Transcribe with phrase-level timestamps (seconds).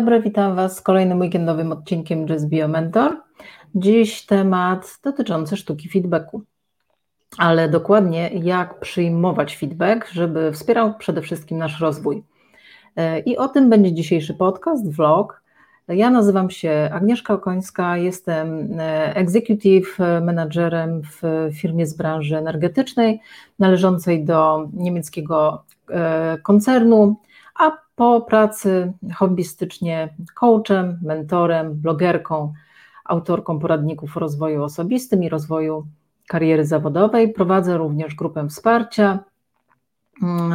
[0.00, 3.16] Dobry, witam Was z kolejnym weekendowym odcinkiem Jazz Bio Mentor.
[3.74, 6.42] Dziś temat dotyczący sztuki feedbacku,
[7.38, 12.22] ale dokładnie jak przyjmować feedback, żeby wspierał przede wszystkim nasz rozwój.
[12.96, 15.42] E, I o tym będzie dzisiejszy podcast, vlog.
[15.88, 23.20] Ja nazywam się Agnieszka Okońska, jestem e, executive managerem w firmie z branży energetycznej
[23.58, 27.16] należącej do niemieckiego e, koncernu,
[27.58, 32.52] a po pracy hobbystycznie coachem, mentorem, blogerką,
[33.04, 35.86] autorką poradników o rozwoju osobistym i rozwoju
[36.28, 37.32] kariery zawodowej.
[37.32, 39.18] Prowadzę również grupę wsparcia,
[40.22, 40.52] mm,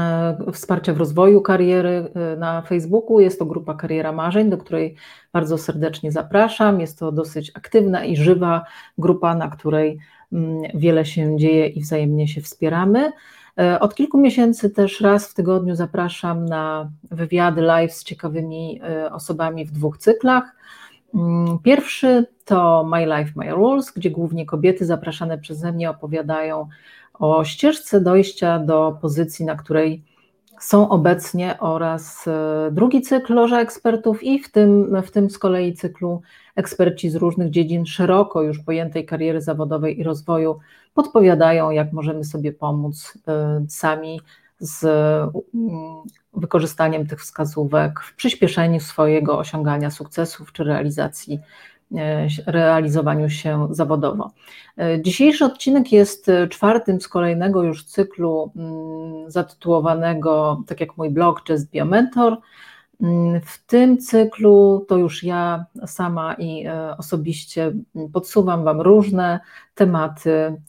[0.54, 3.20] wsparcia w rozwoju kariery y, na Facebooku.
[3.20, 4.96] Jest to grupa Kariera Marzeń, do której
[5.34, 6.80] bardzo serdecznie zapraszam.
[6.80, 8.66] Jest to dosyć aktywna i żywa
[8.98, 9.98] grupa, na której
[10.34, 13.12] mm, wiele się dzieje i wzajemnie się wspieramy.
[13.60, 19.12] E, od kilku miesięcy też raz w tygodniu zapraszam na wywiady live z ciekawymi e,
[19.12, 20.56] osobami w dwóch cyklach.
[21.14, 26.68] Mm, pierwszy to My Life, My Rules, gdzie głównie kobiety zapraszane przeze mnie opowiadają
[27.14, 30.04] o ścieżce dojścia do pozycji, na której
[30.60, 35.74] są obecnie oraz e, drugi cykl Loża Ekspertów i w tym, w tym z kolei
[35.74, 36.22] cyklu
[36.56, 40.60] eksperci z różnych dziedzin szeroko już pojętej kariery zawodowej i rozwoju
[40.94, 44.22] podpowiadają, jak możemy sobie pomóc e, sami
[44.60, 46.04] z mm,
[46.34, 51.40] wykorzystaniem tych wskazówek w przyspieszeniu swojego osiągania sukcesów czy realizacji
[52.46, 54.32] realizowaniu się zawodowo.
[54.78, 61.50] E, dzisiejszy odcinek jest czwartym z kolejnego już cyklu mm, zatytułowanego, tak jak mój blog,
[61.50, 62.38] Just Be a Mentor.
[63.02, 67.72] Mm, w tym cyklu to już ja sama i e, osobiście
[68.14, 69.40] podsuwam Wam różne
[69.76, 70.62] tematy,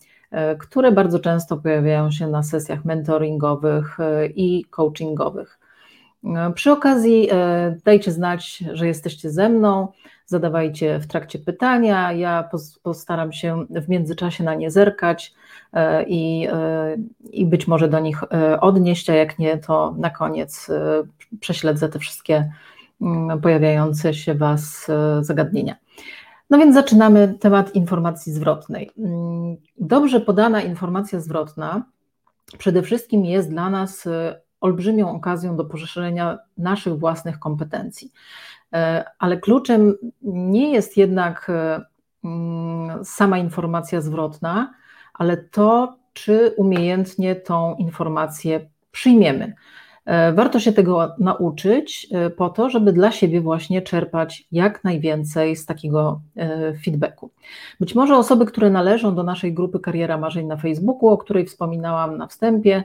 [0.58, 3.98] które bardzo często pojawiają się na sesjach mentoringowych
[4.34, 5.58] i coachingowych.
[6.54, 7.28] Przy okazji
[7.84, 9.88] dajcie znać, że jesteście ze mną
[10.26, 12.12] zadawajcie w trakcie pytania.
[12.12, 12.48] Ja
[12.82, 15.34] postaram się w międzyczasie na nie zerkać
[15.72, 16.96] e, i, e,
[17.30, 20.70] i być może do nich e, odnieść, a jak nie, to na koniec
[21.40, 22.52] prześledzę te wszystkie
[23.00, 25.76] mm, pojawiające się Was zagadnienia.
[26.50, 28.90] No więc zaczynamy temat informacji zwrotnej.
[28.98, 31.82] Mm, dobrze podana informacja zwrotna
[32.58, 34.08] przede wszystkim jest dla nas
[34.60, 38.12] olbrzymią okazją do poszerzenia naszych własnych kompetencji.
[38.72, 41.84] E, ale kluczem nie jest jednak e,
[42.24, 44.74] mm, sama informacja zwrotna,
[45.14, 49.54] ale to, czy umiejętnie tą informację przyjmiemy.
[50.04, 55.66] E, warto się tego nauczyć po to, żeby dla siebie właśnie czerpać jak najwięcej z
[55.66, 56.20] takiego
[56.84, 57.30] feedbacku.
[57.80, 62.16] Być może osoby, które należą do naszej grupy Kariera Marzeń na Facebooku, o której wspominałam
[62.16, 62.84] na wstępie,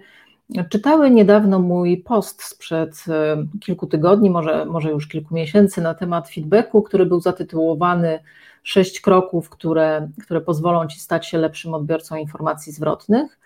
[0.70, 6.30] Czytały niedawno mój post sprzed e, kilku tygodni, może, może już kilku miesięcy, na temat
[6.30, 8.20] feedbacku, który był zatytułowany
[8.64, 13.40] Sześć kroków, które, które pozwolą Ci stać się lepszym odbiorcą informacji zwrotnych.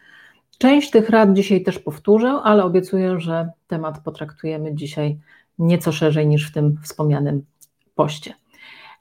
[0.57, 5.19] Część tych rad dzisiaj też powtórzę, ale obiecuję, że temat potraktujemy dzisiaj
[5.59, 7.45] nieco szerzej niż w tym wspomnianym
[7.95, 8.33] poście.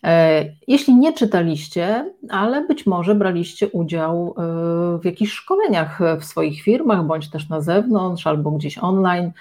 [0.05, 6.63] E, jeśli nie czytaliście, ale być może braliście udział e, w jakichś szkoleniach w swoich
[6.63, 9.33] firmach, bądź też na zewnątrz, albo gdzieś online,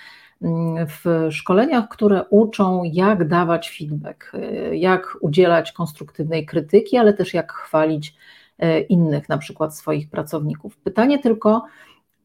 [0.42, 7.34] mm, w szkoleniach, które uczą, jak dawać feedback, e, jak udzielać konstruktywnej krytyki, ale też
[7.34, 8.16] jak chwalić
[8.90, 10.78] innych, na przykład swoich pracowników.
[10.78, 11.66] Pytanie tylko,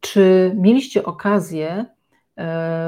[0.01, 1.85] czy mieliście okazję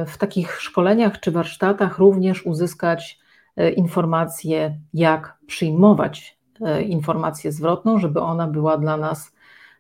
[0.07, 3.21] w takich szkoleniach czy warsztatach również uzyskać
[3.57, 9.33] E, informację, jak przyjmować e, informację zwrotną, żeby ona była dla nas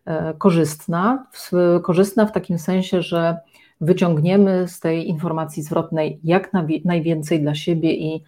[0.04, 1.26] e, korzystna.
[1.82, 3.38] Korzystna w takim sensie, że
[3.80, 6.52] wyciągniemy z tej informacji zwrotnej jak
[6.84, 8.24] najwięcej dla siebie i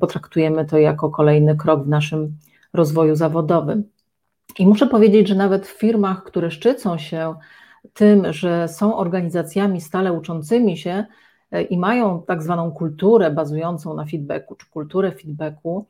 [0.00, 2.36] potraktujemy to jako kolejny krok w naszym
[2.72, 3.84] rozwoju zawodowym.
[4.58, 7.34] I muszę powiedzieć, że nawet w firmach, które szczycą się
[7.94, 11.06] tym, że są organizacjami stale uczącymi się,
[11.70, 15.86] i mają tak zwaną kulturę bazującą na feedbacku, czy kulturę feedbacku,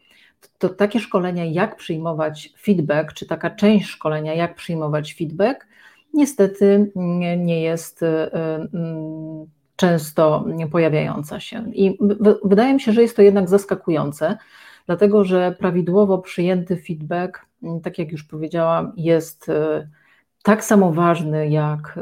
[0.58, 5.66] to, takie szkolenia, jak przyjmować feedback, czy taka część szkolenia, jak przyjmować feedback,
[6.14, 6.92] niestety
[7.36, 8.30] nie, jest e,
[9.76, 11.64] często pojawiająca się.
[11.72, 11.98] I
[12.44, 14.38] wydaje mi się, że jest to jednak zaskakujące,
[14.86, 17.46] dlatego że prawidłowo przyjęty feedback,
[17.82, 19.88] tak jak już powiedziałam, jest e,
[20.42, 21.98] tak samo ważny jak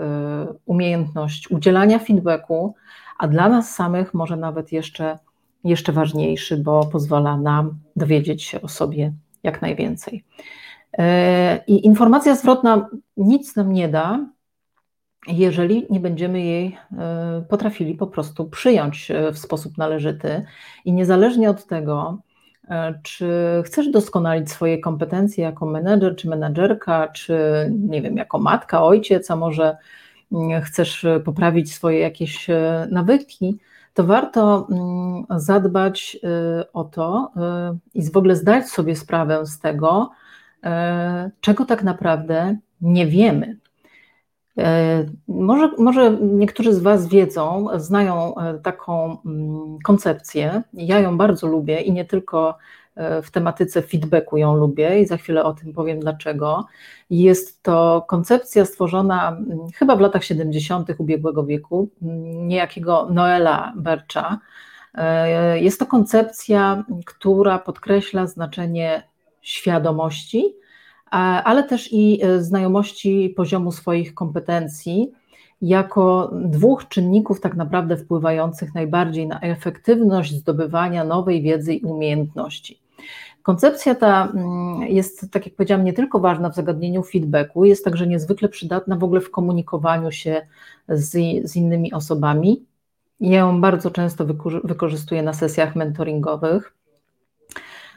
[0.66, 2.74] umiejętność udzielania feedbacku,
[3.18, 5.18] a dla nas samych może nawet jeszcze,
[5.64, 9.12] jeszcze ważniejszy, bo pozwala nam dowiedzieć się o sobie
[9.42, 10.24] jak najwięcej.
[10.98, 14.26] E, I informacja zwrotna nic nam nie da,
[15.26, 20.44] jeżeli nie będziemy jej e, potrafili po prostu przyjąć e, w sposób należyty.
[20.84, 22.18] I niezależnie od tego,
[23.02, 23.28] czy
[23.64, 27.36] chcesz doskonalić swoje kompetencje jako menedżer czy menedżerka, czy
[27.70, 29.76] nie wiem, jako matka, ojciec, a może
[30.64, 32.46] chcesz poprawić swoje jakieś
[32.90, 33.58] nawyki,
[33.94, 36.18] to warto mm, zadbać
[36.72, 37.32] o to
[37.94, 40.10] i w ogóle zdać sobie sprawę z tego,
[41.40, 43.56] czego tak naprawdę nie wiemy.
[44.58, 50.62] E, może, może niektórzy z Was wiedzą, znają e, taką mm, koncepcję.
[50.72, 52.54] Ja ją bardzo lubię i nie tylko e,
[53.22, 56.66] w tematyce feedbacku ją lubię i za chwilę o tym powiem dlaczego.
[57.10, 60.88] Jest to koncepcja stworzona mm, chyba w latach 70.
[60.98, 64.38] ubiegłego wieku, mm, niejakiego Noela Bercza.
[65.54, 69.02] Jest to koncepcja, która podkreśla znaczenie
[69.42, 70.54] świadomości
[71.44, 75.12] ale też i e, znajomości poziomu swoich kompetencji
[75.62, 82.83] jako dwóch czynników tak naprawdę wpływających najbardziej na efektywność zdobywania nowej wiedzy i umiejętności.
[83.42, 88.06] Koncepcja ta mm, jest, tak jak powiedziałam, nie tylko ważna w zagadnieniu feedbacku, jest także
[88.06, 90.46] niezwykle przydatna w ogóle w komunikowaniu się
[90.88, 91.10] z,
[91.50, 92.64] z innymi osobami.
[93.20, 94.24] Ja ją bardzo często
[94.64, 96.74] wykorzystuję na sesjach mentoringowych.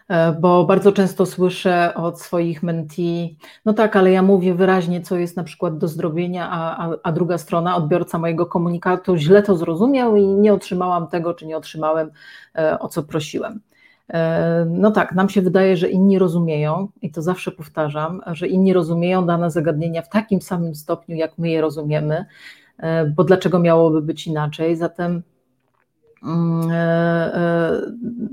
[0.08, 5.16] E, bo bardzo często słyszę od swoich mentee, no tak, ale ja mówię wyraźnie, co
[5.16, 10.16] jest na przykład do zrobienia, a, a, druga strona, odbiorca mojego komunikatu źle to zrozumiał
[10.16, 12.12] i nie otrzymałam tego, czy nie otrzymałem,
[12.56, 13.60] e, o co prosiłem.
[14.14, 18.74] E, no tak, nam się wydaje, że inni rozumieją, i to zawsze powtarzam, że inni
[18.74, 22.26] rozumieją dane zagadnienia w takim samym stopniu, jak my je rozumiemy,
[23.16, 24.76] bo dlaczego miałoby być inaczej?
[24.76, 25.37] Zatem e, e,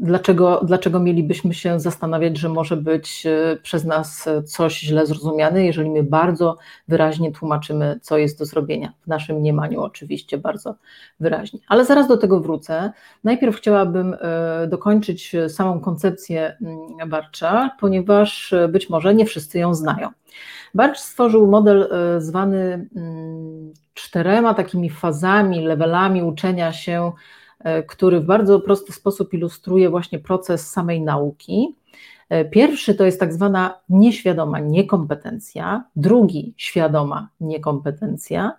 [0.01, 5.91] dlaczego, dlaczego mielibyśmy się zastanawiać, że może być e, przez nas coś źle zrozumiane, jeżeli
[5.91, 6.57] my bardzo
[6.89, 8.93] wyraźnie tłumaczymy, co jest do zrobienia.
[9.05, 10.75] W naszym mniemaniu oczywiście bardzo
[11.21, 11.61] wyraźnie.
[11.69, 12.93] Ale zaraz do tego wrócę.
[13.25, 14.17] Najpierw chciałabym
[14.69, 20.09] dokończyć samą koncepcję mm, Barcza, ponieważ być może nie wszyscy ją znają.
[20.75, 21.89] Barcz stworzył model
[22.19, 27.44] zwany mm, czterema takimi fazami, levelami uczenia się E,
[27.87, 31.77] który w bardzo prosty sposób ilustruje właśnie proces samej nauki.
[32.29, 38.53] E, pierwszy to jest tak zwana nieświadoma niekompetencja, drugi świadoma niekompetencja,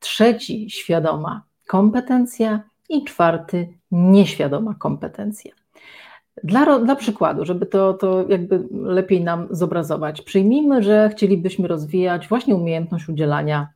[0.00, 5.52] trzeci świadoma kompetencja i czwarty nieświadoma kompetencja.
[6.44, 12.54] Dla, dla przykładu, żeby to, to jakby lepiej nam zobrazować, przyjmijmy, że chcielibyśmy rozwijać właśnie
[12.54, 13.68] umiejętność udzielania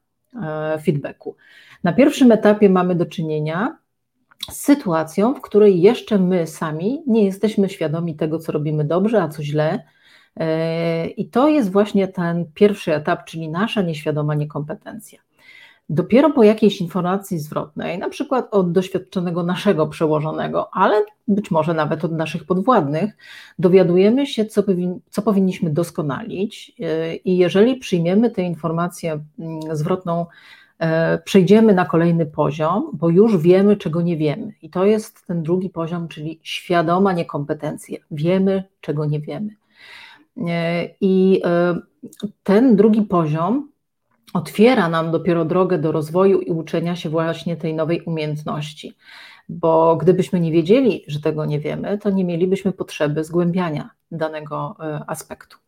[0.43, 1.37] e, feedbacku.
[1.85, 3.77] Na pierwszym etapie mamy do czynienia
[4.51, 9.29] z sytuacją, w której jeszcze my sami nie jesteśmy świadomi tego, co robimy dobrze, a
[9.29, 9.85] co źle.
[10.37, 15.19] E, I to jest właśnie ten pierwszy etap, czyli nasza nieświadoma niekompetencja.
[15.89, 22.05] Dopiero po jakiejś informacji zwrotnej, na przykład od doświadczonego naszego przełożonego, ale być może nawet
[22.05, 23.17] od naszych podwładnych,
[23.59, 30.27] dowiadujemy się, co, powin, co powinniśmy doskonalić, e, i jeżeli przyjmiemy tę informację mm, zwrotną
[31.25, 34.53] przejdziemy na kolejny poziom, bo już wiemy, czego nie wiemy.
[34.63, 37.99] I to jest ten drugi poziom, czyli świadoma niekompetencja.
[38.11, 39.57] Wiemy, czego nie wiemy.
[40.49, 41.81] E, I e,
[42.43, 43.69] ten drugi poziom
[44.35, 48.97] otwiera nam dopiero drogę do rozwoju i uczenia się właśnie tej nowej umiejętności.
[49.49, 54.77] Bo gdybyśmy nie wiedzieli, że tego nie wiemy, to nie mielibyśmy potrzeby zgłębiania danego
[55.07, 55.64] aspektu.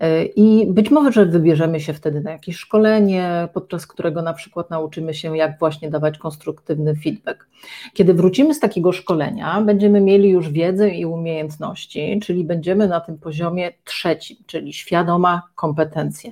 [0.00, 4.70] E, I być może, że wybierzemy się wtedy na jakieś szkolenie, podczas którego na przykład
[4.70, 7.48] nauczymy się, jak właśnie dawać konstruktywny feedback.
[7.94, 13.18] Kiedy wrócimy z takiego szkolenia, będziemy mieli już wiedzę i umiejętności, czyli będziemy na tym
[13.18, 16.30] poziomie trzecim, czyli świadoma kompetencja.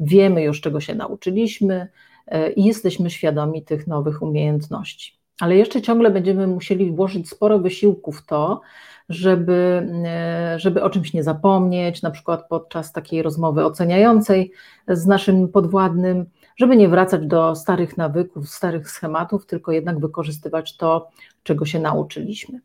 [0.00, 1.88] Wiemy już, czego się nauczyliśmy
[2.26, 5.23] e, i jesteśmy świadomi tych nowych umiejętności.
[5.40, 8.60] Ale jeszcze ciągle będziemy musieli włożyć sporo wysiłku w to,
[9.08, 14.52] żeby, e, żeby o czymś nie zapomnieć, na przykład podczas takiej rozmowy oceniającej
[14.88, 16.26] z naszym podwładnym,
[16.56, 21.08] żeby nie wracać do starych nawyków, starych schematów, tylko jednak wykorzystywać to,
[21.42, 22.60] czego się nauczyliśmy.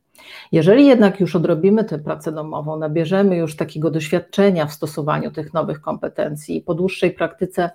[0.51, 5.81] Jeżeli jednak już odrobimy tę pracę domową, nabierzemy już takiego doświadczenia w stosowaniu tych nowych
[5.81, 7.69] kompetencji i po dłuższej praktyce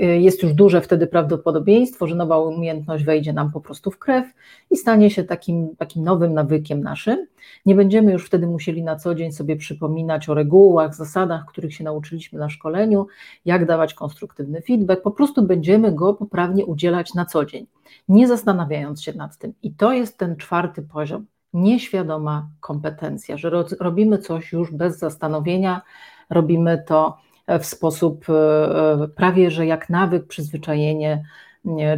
[0.00, 4.26] jest już duże wtedy prawdopodobieństwo, że nowa umiejętność wejdzie nam po prostu w krew
[4.70, 7.26] i stanie się takim, takim nowym nawykiem naszym.
[7.66, 11.84] Nie będziemy już wtedy musieli na co dzień sobie przypominać o regułach, zasadach, których się
[11.84, 13.06] nauczyliśmy na szkoleniu,
[13.44, 17.66] jak dawać konstruktywny feedback, po prostu będziemy go poprawnie udzielać na co dzień,
[18.08, 19.52] nie zastanawiając się nad tym.
[19.62, 23.50] I to jest ten czwarty poziom, nieświadoma kompetencja, że
[23.80, 25.82] robimy coś już bez zastanowienia,
[26.30, 27.18] robimy to
[27.58, 31.24] w sposób e, e, prawie że jak nawyk, przyzwyczajenie,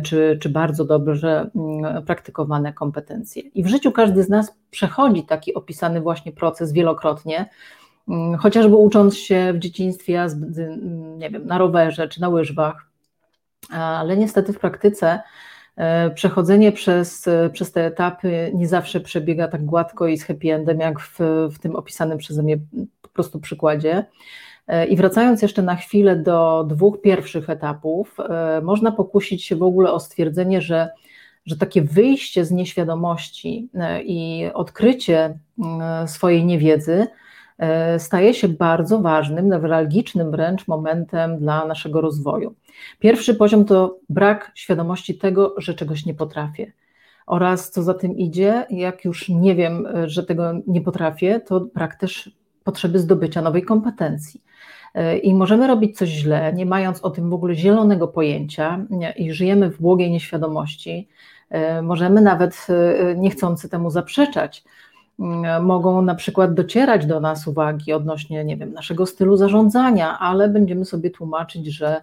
[0.04, 3.42] czy, czy bardzo dobrze mm, praktykowane kompetencje.
[3.42, 7.49] I w życiu każdy z nas przechodzi taki opisany właśnie proces wielokrotnie,
[8.09, 10.78] mm, chociażby ucząc się w dzieciństwie jazdy,
[11.18, 12.87] nie wiem, na rowerze czy na łyżwach,
[13.71, 15.21] ale niestety w praktyce
[15.76, 20.80] e, przechodzenie przez, przez te etapy nie zawsze przebiega tak gładko i z happy endem,
[20.80, 21.18] jak w,
[21.52, 22.59] w tym opisanym przeze mnie
[23.02, 24.04] po prostu przykładzie.
[24.66, 29.62] E, I wracając jeszcze na chwilę do dwóch pierwszych etapów, e, można pokusić się w
[29.62, 30.90] ogóle o stwierdzenie, że,
[31.47, 35.38] że takie wyjście z nieświadomości e, i odkrycie
[36.07, 37.07] swojej niewiedzy
[37.99, 42.54] staje się bardzo ważnym, newralgicznym wręcz momentem dla naszego rozwoju.
[42.99, 46.73] Pierwszy poziom to brak świadomości tego, że czegoś nie potrafię.
[47.26, 51.95] Oraz co za tym idzie, jak już nie wiem, że tego nie potrafię, to brak
[51.95, 52.31] też
[52.64, 54.42] potrzeby zdobycia nowej kompetencji.
[54.95, 59.33] E, I możemy robić coś źle, nie mając o tym w ogóle zielonego pojęcia i
[59.33, 61.09] żyjemy w błogiej nieświadomości.
[61.50, 64.64] E, możemy nawet e, niechcący temu zaprzeczać.
[65.21, 70.49] Mm, mogą na przykład docierać do nas uwagi odnośnie, nie wiem, naszego stylu zarządzania, ale
[70.49, 72.02] będziemy sobie tłumaczyć, że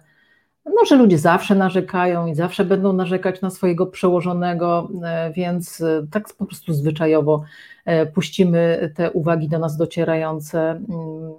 [0.64, 4.88] no, że ludzie zawsze narzekają i zawsze będą narzekać na swojego przełożonego,
[5.34, 7.44] więc tak po prostu zwyczajowo
[7.84, 10.86] E, puścimy te uwagi do nas docierające, mm,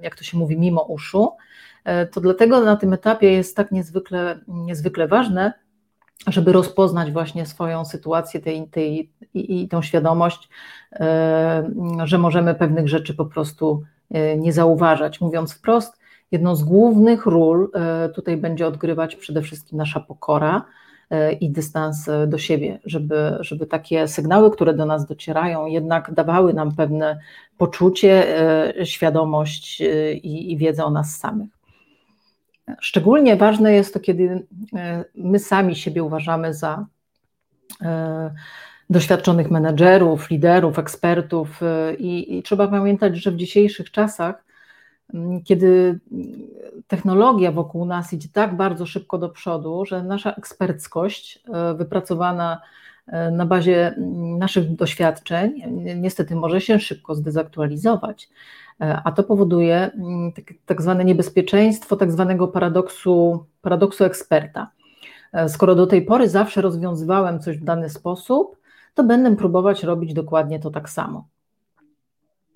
[0.01, 1.31] jak to się mówi, mimo uszu.
[1.83, 5.53] E, to dlatego na tym etapie jest tak niezwykle, niezwykle ważne,
[6.27, 10.49] żeby rozpoznać właśnie swoją sytuację tej, tej, i, i tą świadomość,
[10.93, 11.71] e,
[12.03, 13.83] że możemy pewnych rzeczy po prostu
[14.37, 15.21] nie zauważać.
[15.21, 15.99] Mówiąc wprost,
[16.31, 17.71] jedną z głównych ról
[18.15, 20.65] tutaj będzie odgrywać przede wszystkim nasza pokora,
[21.39, 26.75] i dystans do siebie, żeby, żeby takie sygnały, które do nas docierają, jednak dawały nam
[26.75, 27.19] pewne
[27.57, 28.39] poczucie,
[28.79, 31.49] e, świadomość e, i, i wiedzę o nas samych.
[32.79, 34.45] Szczególnie ważne jest to, kiedy
[34.75, 36.85] e, my sami siebie uważamy za
[38.89, 41.61] doświadczonych menedżerów, liderów, ekspertów,
[41.97, 44.43] i, i trzeba pamiętać, że w dzisiejszych czasach
[45.43, 45.99] kiedy
[46.87, 52.61] technologia wokół nas idzie tak bardzo szybko do przodu, że nasza eksperckość e, wypracowana
[53.07, 55.63] e, na bazie mm, naszych doświadczeń
[55.95, 58.29] niestety może się szybko zdezaktualizować.
[58.81, 64.71] E, a to powoduje mm, tak, tak zwane niebezpieczeństwo tak zwanego paradoksu, paradoksu eksperta.
[65.47, 68.57] Skoro do tej pory zawsze rozwiązywałem coś w dany sposób,
[68.93, 71.27] to będę próbować robić dokładnie to tak samo.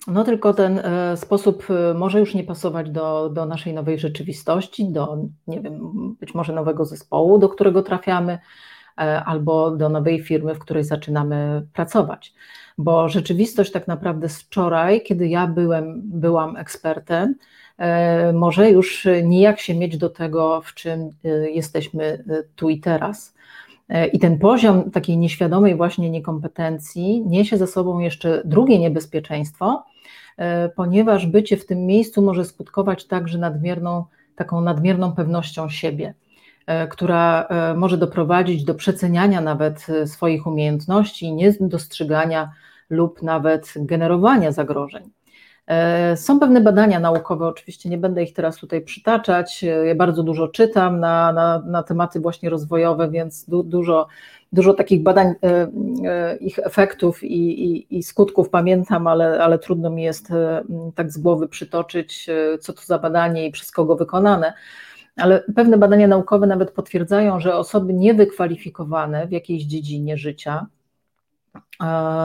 [0.08, 4.90] No tylko ten e, sposób e, może już nie pasować do, do naszej nowej rzeczywistości,
[4.90, 5.80] do, nie wiem,
[6.20, 8.40] być może nowego zespołu, do którego trafiamy,
[8.98, 12.34] e, albo do nowej firmy, w której zaczynamy pracować.
[12.78, 17.36] Bo rzeczywistość tak naprawdę z wczoraj, kiedy ja byłem, byłam ekspertem,
[18.34, 21.10] może już nijak się mieć do tego, w czym
[21.54, 22.24] jesteśmy
[22.56, 23.36] tu i teraz.
[24.14, 29.84] I ten poziom takiej nieświadomej właśnie niekompetencji niesie ze sobą jeszcze drugie niebezpieczeństwo,
[30.76, 36.14] ponieważ bycie w tym miejscu może skutkować także nadmierną, taką nadmierną pewnością siebie,
[36.66, 42.52] e, która e, może doprowadzić do przeceniania nawet swoich umiejętności, niedostrzegania
[42.90, 45.12] lub nawet generowania zagrożeń.
[46.16, 49.64] Są pewne badania naukowe, oczywiście nie będę ich teraz tutaj przytaczać.
[49.64, 54.08] Ja bardzo dużo czytam na, na, na tematy właśnie rozwojowe, więc du, dużo
[54.56, 55.68] dużo takich badań, e,
[56.06, 60.64] e, ich efektów i, i, i, skutków pamiętam, ale, ale trudno mi jest e,
[60.96, 64.54] tak z głowy przytoczyć, co to za badanie i przez kogo wykonane.
[65.18, 70.68] Ale pewne badania naukowe nawet potwierdzają, że osoby niewykwalifikowane w jakiejś dziedzinie życia,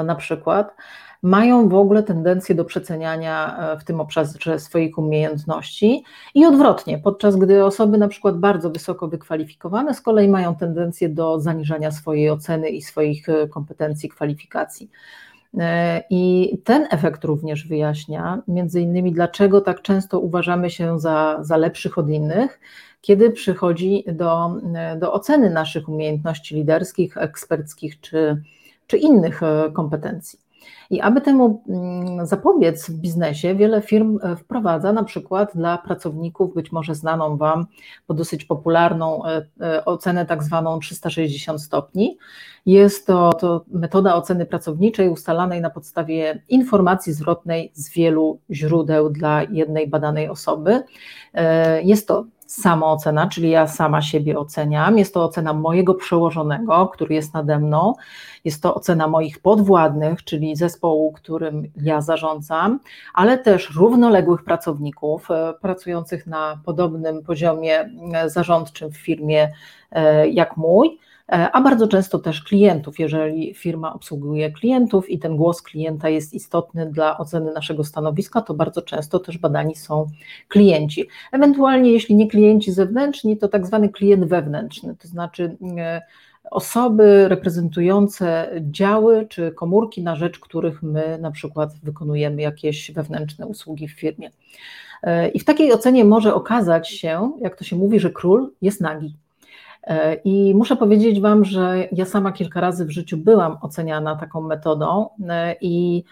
[0.05, 0.75] na przykład,
[1.23, 7.37] mają w ogóle tendencję do przeceniania e, w tym obszarze swoich umiejętności i odwrotnie, podczas
[7.37, 12.69] gdy osoby na przykład bardzo wysoko wykwalifikowane z kolei mają tendencję do zaniżania swojej oceny
[12.69, 14.91] i swoich e, kompetencji, kwalifikacji.
[15.59, 21.57] E, I ten efekt również wyjaśnia, między innymi, dlaczego tak często uważamy się za, za
[21.57, 22.61] lepszych od innych,
[23.01, 24.51] kiedy przychodzi do,
[24.99, 28.43] do oceny naszych umiejętności liderskich, eksperckich czy,
[28.87, 29.41] czy innych
[29.73, 30.50] kompetencji.
[30.91, 36.55] I aby temu mm, zapobiec w biznesie, wiele firm e, wprowadza na przykład dla pracowników,
[36.55, 37.67] być może znaną Wam,
[38.09, 42.19] bo dosyć popularną e, e, ocenę tak zwaną 360 stopni.
[42.67, 49.43] Jest to, to metoda oceny pracowniczej ustalanej na podstawie informacji zwrotnej z wielu źródeł dla
[49.43, 50.83] jednej badanej osoby.
[51.83, 54.99] Jest to samoocena, czyli ja sama siebie oceniam.
[54.99, 57.95] Jest to ocena mojego przełożonego, który jest nade mną.
[58.45, 62.81] Jest to ocena moich podwładnych, czyli zespołu, którym ja zarządzam,
[63.15, 69.49] ale też równoległych pracowników e, pracujących na podobnym poziomie e, zarządczym w firmie
[69.91, 70.99] e, jak mój
[71.31, 76.87] a bardzo często też klientów, jeżeli firma obsługuje klientów i ten głos klienta jest istotny
[76.87, 80.07] dla oceny naszego stanowiska, to bardzo często też badani są
[80.49, 81.09] klienci.
[81.33, 85.57] Ewentualnie, jeśli nie klienci zewnętrzni, to tak zwany klient wewnętrzny, to znaczy
[86.51, 93.89] osoby reprezentujące działy czy komórki, na rzecz których my na przykład wykonujemy jakieś wewnętrzne usługi
[93.89, 94.31] w firmie.
[95.35, 99.15] I w takiej ocenie może okazać się, jak to się mówi, że król jest nagi.
[100.25, 105.09] I muszę powiedzieć Wam, że ja sama kilka razy w życiu byłam oceniana taką metodą
[105.61, 106.05] i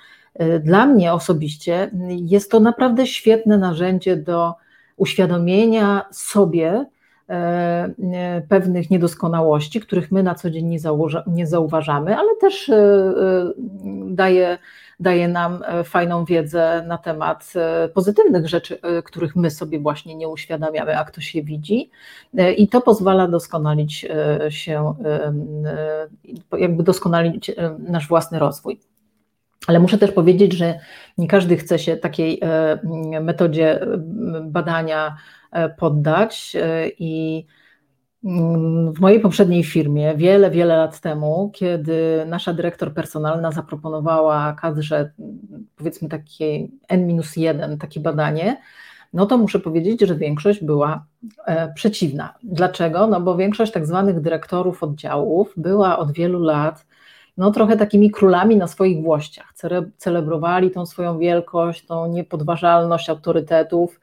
[0.60, 4.54] dla mnie osobiście jest to naprawdę świetne narzędzie do
[4.96, 6.86] uświadomienia sobie,
[7.28, 10.78] E, e, pewnych niedoskonałości, których my na co dzień
[11.26, 13.12] nie, zauważamy, ale też e,
[14.06, 14.58] daje,
[15.00, 17.52] daje nam fajną wiedzę na temat
[17.94, 21.90] pozytywnych rzeczy, których my sobie właśnie nie uświadamiamy, a kto się widzi.
[22.56, 24.06] I to pozwala doskonalić
[24.48, 24.94] się,
[26.58, 28.80] jakby doskonalić nasz własny rozwój.
[29.66, 30.78] Ale muszę też powiedzieć, że
[31.18, 32.40] nie każdy chce się takiej
[33.20, 33.80] metodzie
[34.42, 35.16] badania
[35.50, 36.56] E, poddać.
[36.56, 37.46] E, I
[38.94, 45.12] w mojej poprzedniej firmie, wiele, wiele lat temu, kiedy nasza dyrektor personalna zaproponowała kadrze,
[45.76, 48.56] powiedzmy takie N-1, takie badanie,
[49.12, 51.04] no to muszę powiedzieć, że większość była
[51.46, 52.34] e, przeciwna.
[52.42, 53.06] Dlaczego?
[53.06, 56.86] No bo większość tak zwanych dyrektorów oddziałów była od wielu lat
[57.36, 59.52] no trochę takimi królami na swoich włościach.
[59.96, 64.00] Celebrowali tą swoją wielkość, tą niepodważalność autorytetów,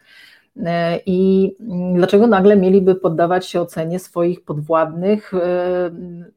[1.06, 1.52] I
[1.96, 5.38] dlaczego nagle mieliby poddawać się ocenie swoich podwładnych, e,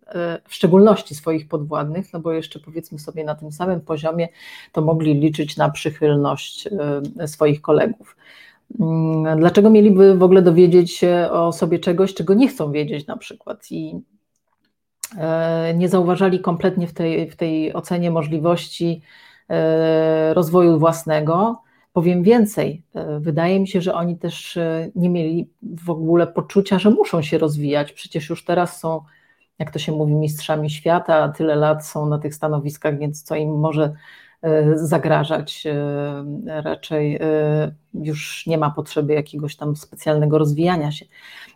[0.07, 4.29] e, w szczególności swoich podwładnych, no bo jeszcze powiedzmy sobie na tym samym poziomie
[4.73, 6.69] to mogli liczyć na przychylność
[7.27, 8.16] swoich kolegów.
[8.81, 13.16] Mm, dlaczego mieliby w ogóle dowiedzieć się o sobie czegoś, czego nie chcą wiedzieć na
[13.16, 14.01] przykład i
[15.75, 19.03] nie zauważali kompletnie w tej, w tej ocenie możliwości
[20.35, 25.90] rozwoju własnego, Powiem więcej, e, wydaje mi się, że oni też e, nie mieli w
[25.90, 27.92] ogóle poczucia, że muszą się rozwijać.
[27.92, 29.01] Przecież już teraz są,
[29.59, 33.37] jak to się mówi, mistrzami świata, a tyle lat są na tych stanowiskach, więc co
[33.37, 33.92] im może
[34.74, 35.64] zagrażać?
[36.46, 37.20] Raczej
[37.94, 41.07] już nie ma potrzeby jakiegoś tam specjalnego rozwijania się.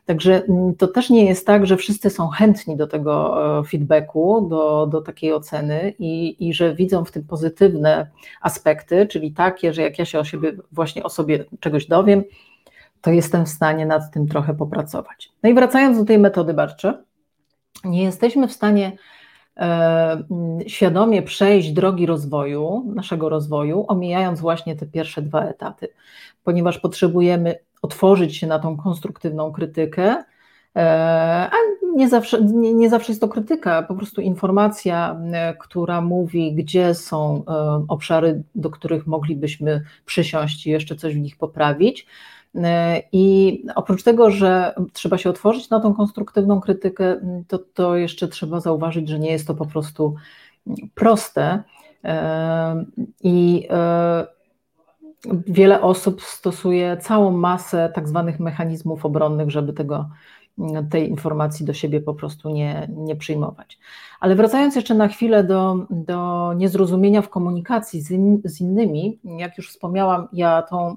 [0.06, 4.48] Także mm, to też nie jest tak, że wszyscy są chętni do tego e, feedbacku,
[4.50, 9.82] do, do takiej oceny i, i że widzą w tym pozytywne aspekty, czyli takie, że
[9.82, 12.24] jak ja się o siebie, właśnie o sobie czegoś dowiem,
[13.00, 15.32] to jestem w stanie nad tym trochę popracować.
[15.42, 17.04] No i wracając do tej metody Barczy,
[17.84, 18.96] nie jesteśmy w stanie e,
[20.66, 25.88] świadomie przejść drogi rozwoju, naszego rozwoju, omijając właśnie te pierwsze dwa etapy,
[26.44, 30.24] ponieważ potrzebujemy otworzyć się na tą konstruktywną krytykę,
[30.76, 31.56] e, a
[31.96, 36.94] nie zawsze, nie, nie, zawsze jest to krytyka, po prostu informacja, e, która mówi, gdzie
[36.94, 42.06] są e, obszary, do których moglibyśmy przysiąść i jeszcze coś w nich poprawić.
[43.12, 48.60] I oprócz tego, że trzeba się otworzyć na tą konstruktywną krytykę, to, to jeszcze trzeba
[48.60, 50.14] zauważyć, że nie jest to po prostu
[50.94, 51.62] proste.
[53.22, 53.68] I
[55.46, 60.08] wiele osób stosuje całą masę tak zwanych mechanizmów obronnych, żeby tego,
[60.90, 63.78] tej informacji do siebie po prostu nie, nie przyjmować.
[64.20, 69.58] Ale wracając jeszcze na chwilę do, do niezrozumienia w komunikacji z, in, z innymi, jak
[69.58, 70.96] już wspomniałam, ja tą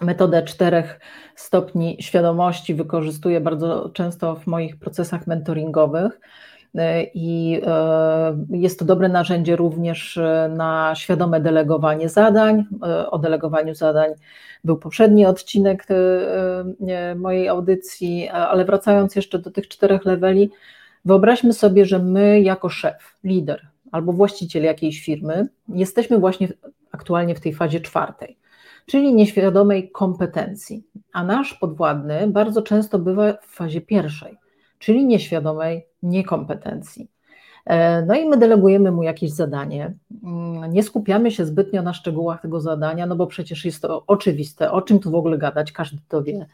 [0.00, 1.00] metodę czterech
[1.36, 6.20] stopni świadomości wykorzystuję bardzo często w moich procesach mentoringowych.
[6.74, 12.64] E, i e, jest to dobre narzędzie również e, na świadome delegowanie zadań.
[13.10, 14.10] O delegowaniu zadań
[14.64, 15.86] był poprzedni odcinek
[17.16, 20.50] mojej audycji, ale wracając jeszcze do tych czterech leveli,
[21.04, 26.48] wyobraźmy sobie, że my jako szef, lider albo właściciel jakiejś firmy jesteśmy właśnie
[26.92, 28.38] aktualnie w tej fazie czwartej,
[28.86, 34.38] czyli nieświadomej kompetencji, a nasz podwładny bardzo często bywa w fazie pierwszej,
[34.78, 37.08] czyli nieświadomej niekompetencji.
[37.66, 39.94] E, no i my delegujemy mu jakieś zadanie.
[40.24, 44.72] Mm, nie skupiamy się zbytnio na szczegółach tego zadania, no bo przecież jest to oczywiste,
[44.72, 46.46] o czym tu w ogóle gadać, każdy to wie.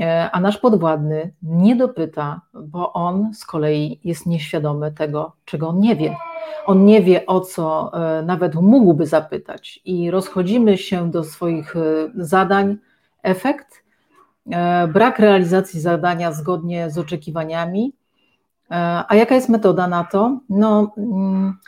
[0.00, 5.80] E, a nasz podwładny nie dopyta, bo on z kolei jest nieświadomy tego, czego on
[5.80, 6.16] nie wie.
[6.66, 11.74] On nie wie, o co e, nawet mógłby zapytać, i rozchodzimy się do swoich
[12.14, 12.76] zadań.
[13.22, 13.80] Efekt
[14.50, 17.92] E, brak realizacji zadania zgodnie z oczekiwaniami.
[18.70, 20.40] E, a jaka jest metoda na to?
[20.48, 21.58] No, mm,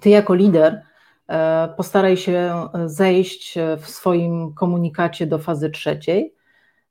[0.00, 0.82] ty jako lider
[1.28, 6.34] e, postaraj się zejść w swoim komunikacie do fazy trzeciej.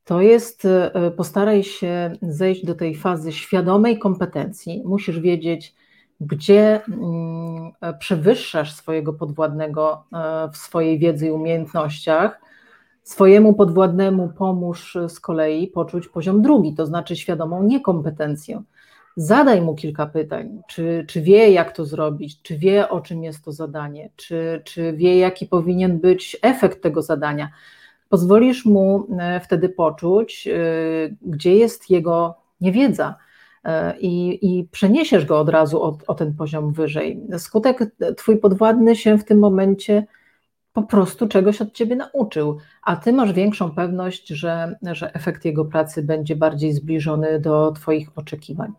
[0.10, 0.67] To jest
[1.17, 4.84] postaraj się zejść do tej fazy świadomej kompetencji.
[4.86, 5.76] Musisz wiedzieć,
[6.22, 10.04] gdzie mm, przewyższasz swojego podwładnego
[10.54, 12.41] w swojej wiedzy i umiejętnościach.
[13.04, 18.63] Swojemu podwładnemu pomóż z kolei poczuć poziom drugi, to znaczy świadomą niekompetencję
[19.15, 23.45] zadaj mu kilka pytań, czy, czy wie, jak to zrobić, czy wie, o czym jest
[23.45, 27.50] to zadanie, czy, czy wie, jaki powinien być efekt tego zadania.
[28.10, 30.60] Pozwolisz mu e, wtedy poczuć, e,
[31.22, 33.15] gdzie jest jego niewiedza.
[33.63, 37.22] E, I, i przeniesiesz go od razu o, o ten poziom wyżej.
[37.38, 37.80] Skutek
[38.17, 40.06] twój podwładny się w tym momencie
[40.74, 45.65] po prostu czegoś od ciebie nauczył, a ty masz większą pewność, że, że efekt jego
[45.65, 48.72] pracy będzie bardziej zbliżony do Twoich oczekiwań.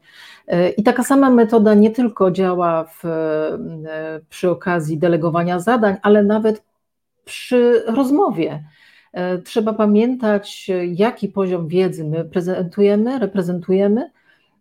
[0.76, 3.04] I taka sama metoda nie tylko działa w,
[4.28, 6.64] przy okazji delegowania zadań, ale nawet
[7.24, 8.64] przy rozmowie.
[9.12, 14.10] E, trzeba pamiętać, jaki poziom wiedzy my prezentujemy, reprezentujemy,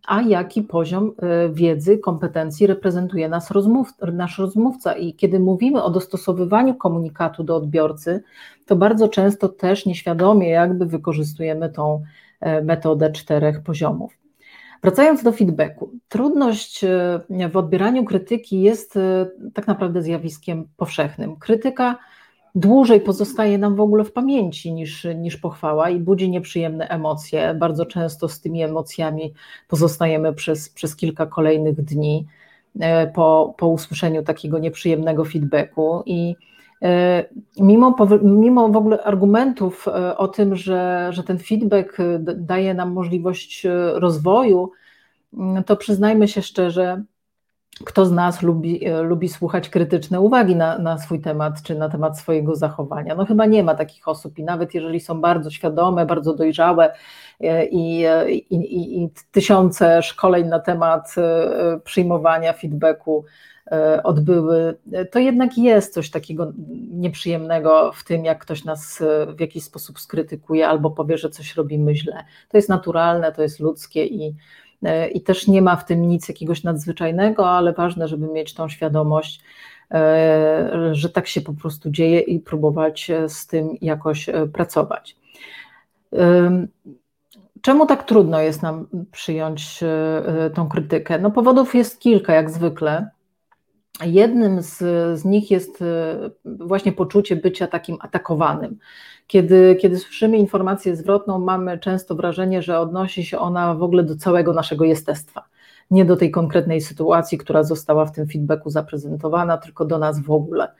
[0.07, 4.93] a jaki poziom e, wiedzy, kompetencji reprezentuje nas rozmów, nasz rozmówca.
[4.93, 8.23] I kiedy mówimy o dostosowywaniu komunikatu do odbiorcy,
[8.65, 12.03] to bardzo często też nieświadomie jakby wykorzystujemy tą
[12.39, 14.13] e, metodę czterech poziomów.
[14.81, 16.85] Wracając do feedbacku, trudność
[17.51, 18.99] w odbieraniu krytyki jest
[19.53, 21.35] tak naprawdę zjawiskiem powszechnym.
[21.35, 21.97] Krytyka
[22.55, 27.53] dłużej pozostaje nam w ogóle w pamięci niż, niż pochwała i budzi nieprzyjemne emocje.
[27.53, 29.33] Bardzo często z tymi emocjami
[29.67, 32.25] pozostajemy przez, przez kilka kolejnych dni
[32.79, 36.35] e, po, po usłyszeniu takiego nieprzyjemnego feedbacku i
[36.81, 37.25] e,
[37.59, 43.67] Mimo, mimo w ogóle argumentów e, o tym, że, że ten feedback daje nam możliwość
[43.93, 44.71] rozwoju,
[45.65, 47.03] to przyznajmy się szczerze,
[47.86, 51.89] kto z nas lubi, e, lubi słuchać krytyczne uwagi na, na swój temat czy na
[51.89, 53.15] temat swojego zachowania?
[53.15, 56.93] No chyba nie ma takich osób i nawet jeżeli są bardzo świadome, bardzo dojrzałe
[57.41, 61.15] e, i, e, i, i, i tysiące szkoleń na temat
[61.84, 63.25] przyjmowania feedbacku
[64.03, 64.77] odbyły,
[65.12, 66.53] to jednak jest coś takiego
[66.91, 69.03] nieprzyjemnego w tym, jak ktoś nas
[69.38, 72.23] w jakiś sposób skrytykuje albo powie, że coś robimy źle.
[72.49, 74.36] To jest naturalne, to jest ludzkie i
[75.13, 79.42] i też nie ma w tym nic jakiegoś nadzwyczajnego, ale ważne, żeby mieć tą świadomość,
[79.92, 85.20] e, że tak się po prostu dzieje i próbować z tym jakoś e, pracować.
[87.62, 89.80] Czemu tak trudno jest nam przyjąć
[90.54, 91.20] tą krytykę?
[91.20, 93.10] No powodów jest kilka, jak zwykle.
[94.05, 94.77] Jednym z,
[95.19, 95.83] z nich jest
[96.45, 98.77] właśnie poczucie bycia takim atakowanym.
[99.27, 104.15] Kiedy, kiedy słyszymy informację zwrotną, mamy często wrażenie, że odnosi się ona w ogóle do
[104.15, 105.43] całego naszego jestestwa.
[105.91, 110.31] Nie do tej konkretnej sytuacji, która została w tym feedbacku zaprezentowana, tylko do nas w
[110.31, 110.71] ogóle.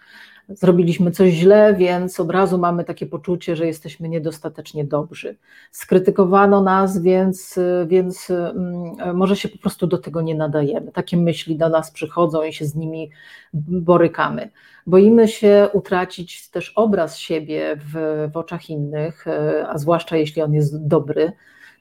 [0.50, 5.38] Zrobiliśmy coś źle, więc od razu mamy takie poczucie, że jesteśmy niedostatecznie dobrzy.
[5.72, 10.92] Skrytykowano nas, więc, więc mm, może się po prostu do tego nie nadajemy.
[10.92, 13.10] Takie myśli do nas przychodzą i się z nimi
[13.54, 14.50] borykamy.
[14.88, 19.26] Boimy się utracić też obraz siebie w, w oczach innych,
[19.68, 21.32] a zwłaszcza jeśli on jest dobry.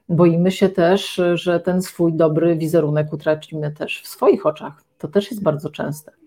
[0.08, 4.82] Boimy się też, że ten swój dobry wizerunek utracimy też w swoich oczach.
[4.98, 6.17] To też jest bardzo częste.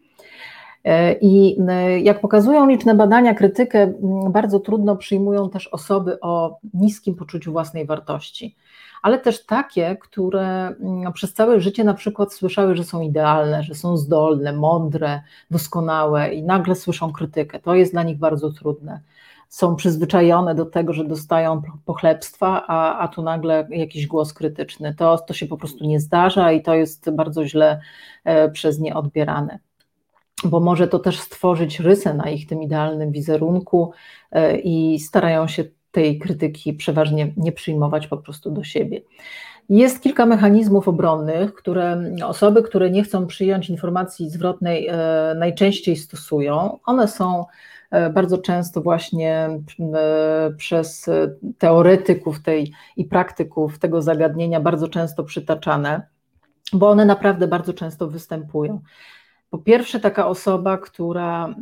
[0.83, 3.93] E, I e, jak pokazują liczne badania, krytykę
[4.29, 8.55] bardzo trudno przyjmują też osoby o niskim poczuciu własnej wartości
[9.01, 10.75] ale też takie, które
[11.13, 16.43] przez całe życie na przykład słyszały, że są idealne, że są zdolne, mądre, doskonałe i
[16.43, 17.59] nagle słyszą krytykę.
[17.59, 19.01] To jest dla nich bardzo trudne.
[19.49, 24.95] Są przyzwyczajone do tego, że dostają pochlebstwa, a, a tu nagle jakiś głos krytyczny.
[24.95, 27.79] To, to się po prostu nie zdarza i to jest bardzo źle
[28.23, 29.59] e, przez nie odbierane
[30.43, 33.91] bo może to też stworzyć rysę na ich tym idealnym wizerunku
[34.31, 39.01] e, i starają się tej krytyki przeważnie nie przyjmować po prostu do siebie.
[39.69, 44.95] Jest kilka mechanizmów obronnych, które osoby, które nie chcą przyjąć informacji zwrotnej, e,
[45.37, 46.79] najczęściej stosują.
[46.85, 47.45] One są
[47.91, 49.49] e, bardzo często właśnie
[50.57, 51.09] przez
[51.57, 56.01] teoretyków tej i praktyków tego zagadnienia bardzo często przytaczane,
[56.73, 58.81] bo one naprawdę bardzo często występują.
[59.51, 61.55] Po pierwsze, taka osoba, która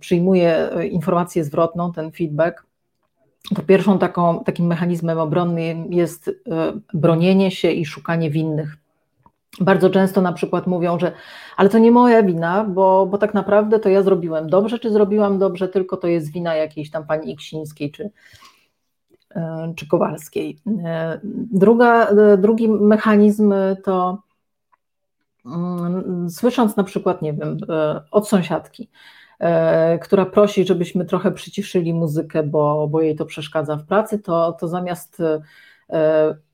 [0.00, 2.66] przyjmuje informację zwrotną, ten feedback,
[3.54, 6.32] to pierwszą taką, takim mechanizmem obronnym jest e,
[6.94, 8.76] bronienie się i szukanie winnych.
[9.60, 11.12] Bardzo często na przykład mówią, że
[11.56, 15.38] ale to nie moja wina, bo, bo tak naprawdę to ja zrobiłem dobrze, czy zrobiłam
[15.38, 18.10] dobrze, tylko to jest wina jakiejś tam pani Iksińskiej czy,
[19.34, 20.58] e, czy Kowalskiej.
[20.84, 21.20] E,
[21.52, 24.18] druga, drugi mechanizm to mm,
[26.28, 27.58] słysząc na przykład, nie wiem,
[28.10, 28.90] od sąsiadki,
[30.02, 34.68] która prosi, żebyśmy trochę przyciszyli muzykę, bo, bo jej to przeszkadza w pracy, to, to
[34.68, 35.22] zamiast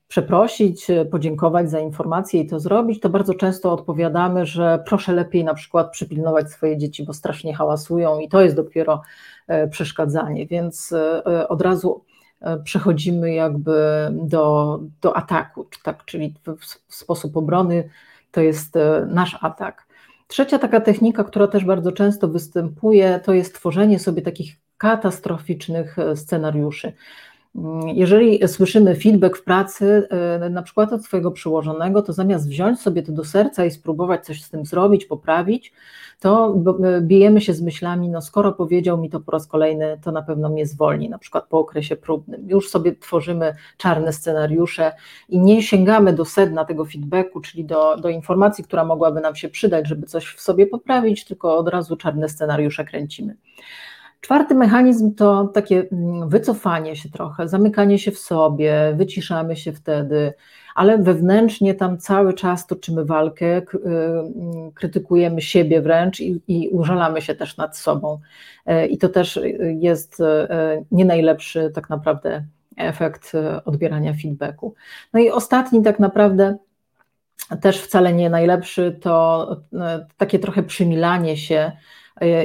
[0.07, 5.53] przeprosić, podziękować za informację i to zrobić, to bardzo często odpowiadamy, że proszę lepiej na
[5.53, 9.01] przykład przypilnować swoje dzieci, bo strasznie hałasują i to jest dopiero
[9.47, 12.03] e, przeszkadzanie, więc e, od razu
[12.41, 13.77] e, przechodzimy jakby
[14.11, 16.33] do, do ataku, tak, czyli
[16.87, 17.89] w sposób obrony
[18.37, 18.73] to jest
[19.07, 19.87] nasz atak.
[20.27, 26.93] Trzecia taka technika, która też bardzo często występuje, to jest tworzenie sobie takich katastroficznych scenariuszy.
[27.93, 33.03] Jeżeli słyszymy feedback w pracy, e, na przykład od swojego przełożonego, to zamiast wziąć sobie
[33.03, 35.73] to do serca i spróbować coś z tym zrobić, poprawić,
[36.19, 40.11] to e, bijemy się z myślami, no skoro powiedział mi to po raz kolejny, to
[40.11, 42.49] na pewno mnie zwolni, na przykład po okresie próbnym.
[42.49, 44.91] Już sobie tworzymy czarne scenariusze
[45.29, 49.49] i nie sięgamy do sedna tego feedbacku, czyli do, do informacji, która mogłaby nam się
[49.49, 53.35] przydać, żeby coś w sobie poprawić, tylko od razu czarne scenariusze kręcimy.
[54.21, 60.33] Czwarty mechanizm to takie mm, wycofanie się trochę, zamykanie się w sobie, wyciszamy się wtedy,
[60.75, 63.63] ale wewnętrznie tam cały czas toczymy walkę, y,
[64.73, 68.19] krytykujemy siebie wręcz i, i użalamy się też nad sobą.
[68.65, 69.39] E, I to też
[69.79, 72.45] jest e, nie najlepszy tak naprawdę
[72.77, 74.75] efekt e, odbierania feedbacku.
[75.13, 76.57] No i ostatni tak naprawdę
[77.61, 79.47] też wcale nie najlepszy, to
[80.17, 81.71] takie trochę przymilanie się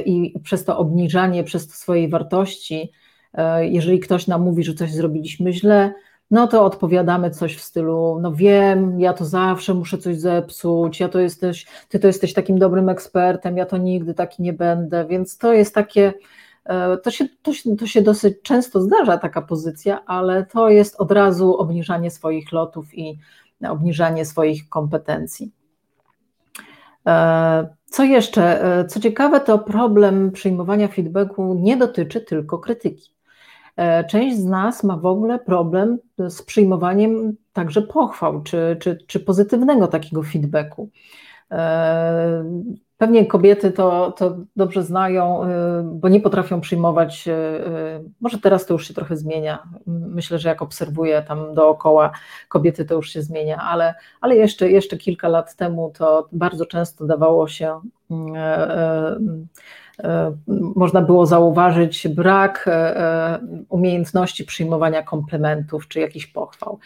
[0.05, 2.91] i przez to obniżanie, przez to swojej wartości,
[3.33, 5.93] e, jeżeli ktoś nam mówi, że coś zrobiliśmy źle,
[6.31, 11.09] no to odpowiadamy coś w stylu, no wiem, ja to zawsze muszę coś zepsuć, ja
[11.09, 15.37] to jesteś, ty to jesteś takim dobrym ekspertem, ja to nigdy taki nie będę, więc
[15.37, 16.13] to jest takie,
[16.65, 20.95] e, to się, to, się, to się dosyć często zdarza taka pozycja, ale to jest
[20.95, 23.19] od razu obniżanie swoich lotów i
[23.69, 25.62] obniżanie swoich kompetencji.
[27.85, 28.63] Co jeszcze?
[28.79, 33.11] E, co ciekawe, to problem przyjmowania feedbacku nie dotyczy tylko krytyki.
[33.75, 35.97] E, część z nas ma w ogóle problem
[36.29, 40.89] z przyjmowaniem także pochwał czy, czy, czy pozytywnego takiego feedbacku.
[43.03, 45.47] Pewnie kobiety to, to dobrze znają, y,
[45.83, 47.27] bo nie potrafią przyjmować.
[47.27, 49.63] Y, y, może teraz to już się trochę zmienia.
[49.87, 52.11] Myślę, że jak obserwuję tam dookoła,
[52.49, 57.05] kobiety to już się zmienia, ale, ale jeszcze, jeszcze kilka lat temu to bardzo często
[57.05, 57.79] dawało się
[60.75, 62.69] można było zauważyć brak
[63.69, 66.79] umiejętności przyjmowania komplementów czy jakichś pochwał.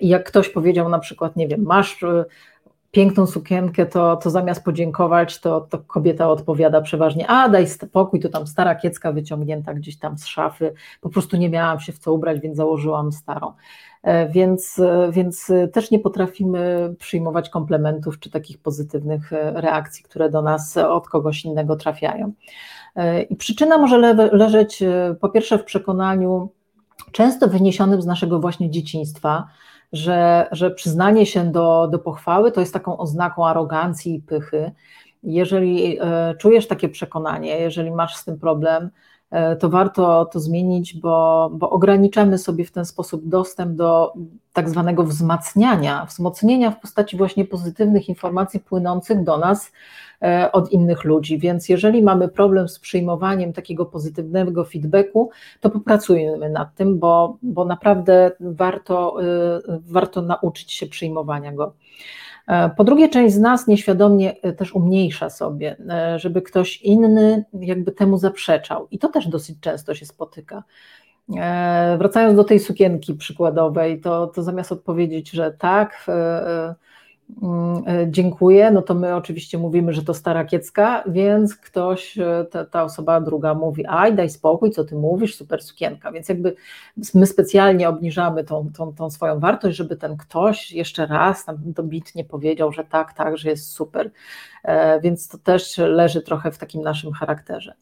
[0.00, 2.04] I jak ktoś powiedział na przykład, nie wiem, masz
[2.92, 8.28] piękną sukienkę, to, to zamiast podziękować, to, to kobieta odpowiada przeważnie, a daj spokój, to
[8.28, 12.12] tam stara kiecka wyciągnięta gdzieś tam z szafy, po prostu nie miałam się w co
[12.12, 13.52] ubrać, więc założyłam starą.
[14.02, 14.80] E, więc,
[15.12, 21.08] więc też nie potrafimy przyjmować komplementów czy takich pozytywnych e, reakcji, które do nas od
[21.08, 22.32] kogoś innego trafiają.
[22.96, 24.82] E, I przyczyna może leżeć
[25.20, 26.48] po pierwsze w przekonaniu,
[27.12, 29.48] często wyniesionym z naszego właśnie dzieciństwa,
[29.92, 34.72] że, że przyznanie się do, do pochwały to jest taką oznaką arogancji i pychy.
[35.22, 38.90] Jeżeli e, czujesz takie przekonanie, jeżeli masz z tym problem,
[39.60, 44.12] to warto to zmienić, bo, bo ograniczamy sobie w ten sposób dostęp do
[44.52, 49.72] tak zwanego wzmacniania, wzmocnienia w postaci właśnie pozytywnych informacji płynących do nas
[50.22, 51.38] E, od innych ludzi.
[51.38, 57.64] Więc jeżeli mamy problem z przyjmowaniem takiego pozytywnego feedbacku, to popracujmy nad tym, bo, bo
[57.64, 61.72] naprawdę warto, e, warto nauczyć się przyjmowania go.
[62.48, 65.76] E, po drugie, część z nas nieświadomie też umniejsza sobie,
[66.16, 68.88] żeby ktoś inny jakby temu zaprzeczał.
[68.90, 70.62] I to też dosyć często się spotyka.
[71.98, 76.74] Wracając do tej sukienki przykładowej, to, to zamiast odpowiedzieć, że tak, e,
[78.08, 82.84] dziękuję, no to my oczywiście mówimy, że to stara kiecka, więc ktoś, e, ta, ta,
[82.84, 86.54] osoba druga mówi, aj daj spokój, co ty mówisz, super sukienka, więc jakby
[87.14, 92.24] my specjalnie obniżamy tą, tą, tą swoją wartość, żeby ten ktoś jeszcze raz tam dobitnie
[92.24, 94.10] powiedział, że tak, tak, że jest super,
[94.62, 97.74] e, więc to też leży trochę w takim naszym charakterze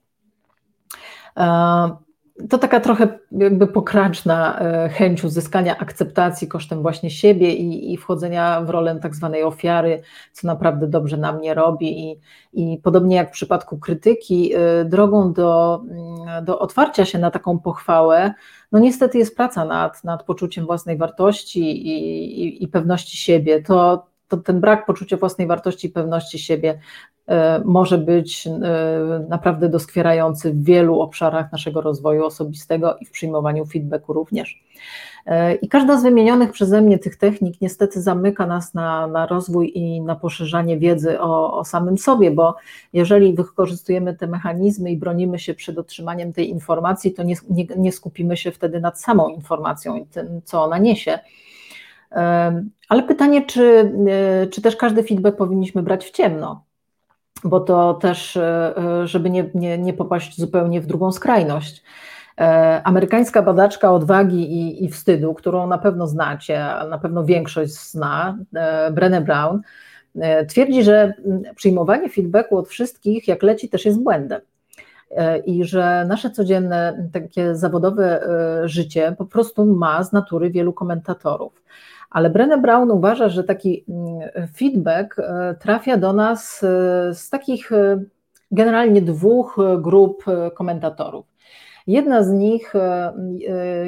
[2.49, 8.61] to taka trochę jakby pokraczna e, chęć uzyskania akceptacji kosztem właśnie siebie i, i wchodzenia
[8.61, 12.11] w rolę tak zwanej ofiary, co naprawdę dobrze nam nie robi.
[12.11, 12.21] I,
[12.53, 17.59] i podobnie jak w przypadku krytyki, e, drogą do, mm, do otwarcia się na taką
[17.59, 18.35] pochwałę,
[18.73, 23.63] no niestety jest praca nad, nad poczuciem własnej wartości i, i, i pewności siebie.
[23.63, 26.79] To, to ten brak poczucia własnej wartości i pewności siebie
[27.65, 28.49] może być
[29.29, 34.65] naprawdę doskwierający w wielu obszarach naszego rozwoju osobistego i w przyjmowaniu feedbacku również.
[35.63, 40.01] I każda z wymienionych przeze mnie tych technik niestety zamyka nas na, na rozwój i
[40.01, 42.57] na poszerzanie wiedzy o, o samym sobie, bo
[42.93, 47.93] jeżeli wykorzystujemy te mechanizmy i bronimy się przed otrzymaniem tej informacji, to nie, nie, nie
[47.93, 51.19] skupimy się wtedy nad samą informacją i tym, co ona niesie.
[52.89, 56.65] Ale pytanie, czy, e, czy też każdy feedback powinniśmy brać w ciemno?
[57.45, 61.83] Bo to też, e, e, żeby nie, nie, nie popaść zupełnie w drugą skrajność.
[62.85, 68.39] Amerykańska badaczka odwagi i, i wstydu, którą na pewno znacie, na pewno większość zna,
[68.93, 69.61] Brené Brown,
[70.49, 71.13] twierdzi, że
[71.57, 74.41] przyjmowanie feedbacku od wszystkich, jak leci, też jest błędem.
[75.47, 78.29] I że nasze codzienne, takie zawodowe
[78.65, 81.63] życie po prostu ma z natury wielu komentatorów.
[82.11, 87.73] Ale Brené Brown uważa, że taki mm, feedback e, trafia do nas e, z takich
[87.73, 88.03] e,
[88.51, 91.27] generalnie dwóch grup komentatorów.
[91.87, 92.73] Jedna z nich,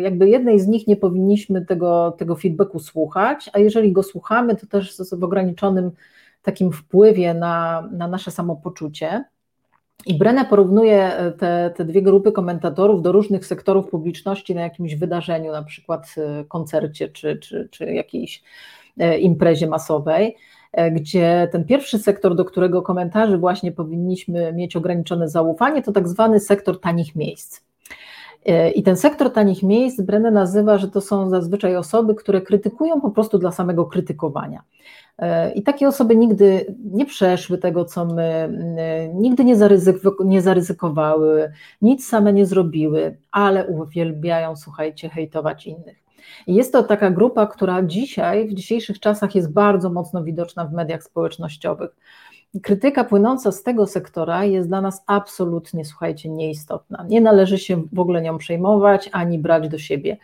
[0.02, 4.66] jakby jednej z nich nie powinniśmy tego, tego feedbacku słuchać, a jeżeli go słuchamy, to
[4.66, 5.90] też w ograniczonym
[6.42, 9.24] takim wpływie na, na nasze samopoczucie.
[10.06, 14.94] I Brenę porównuje e, te, te dwie grupy komentatorów do różnych sektorów publiczności na jakimś
[14.94, 18.42] wydarzeniu, na przykład e, koncercie czy, czy, czy jakiejś
[18.98, 20.36] e, imprezie masowej,
[20.92, 26.40] gdzie ten pierwszy sektor, do którego komentarzy właśnie powinniśmy mieć ograniczone zaufanie, to tak zwany
[26.40, 27.60] sektor tanich miejsc.
[28.74, 33.11] I ten sektor tanich miejsc Brenę nazywa, że to są zazwyczaj osoby, które krytykują po
[33.11, 34.62] prostu dla samego krytykowania.
[35.55, 38.50] I takie osoby nigdy nie przeszły tego, co my,
[39.14, 41.52] nigdy nie, zaryzyk, nie zaryzykowały,
[41.83, 45.96] nic same nie zrobiły, ale uwielbiają, słuchajcie, hejtować innych.
[46.46, 50.72] I jest to taka grupa, która dzisiaj, w dzisiejszych czasach jest bardzo mocno widoczna w
[50.72, 51.90] mediach społecznościowych.
[52.62, 57.04] Krytyka płynąca z tego sektora jest dla nas absolutnie, słuchajcie, nieistotna.
[57.08, 60.16] Nie należy się w ogóle nią przejmować ani brać do siebie.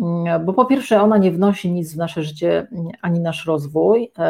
[0.00, 2.66] Mm, bo po pierwsze ona nie wnosi nic w nasze życie
[3.02, 4.22] ani nasz rozwój, e,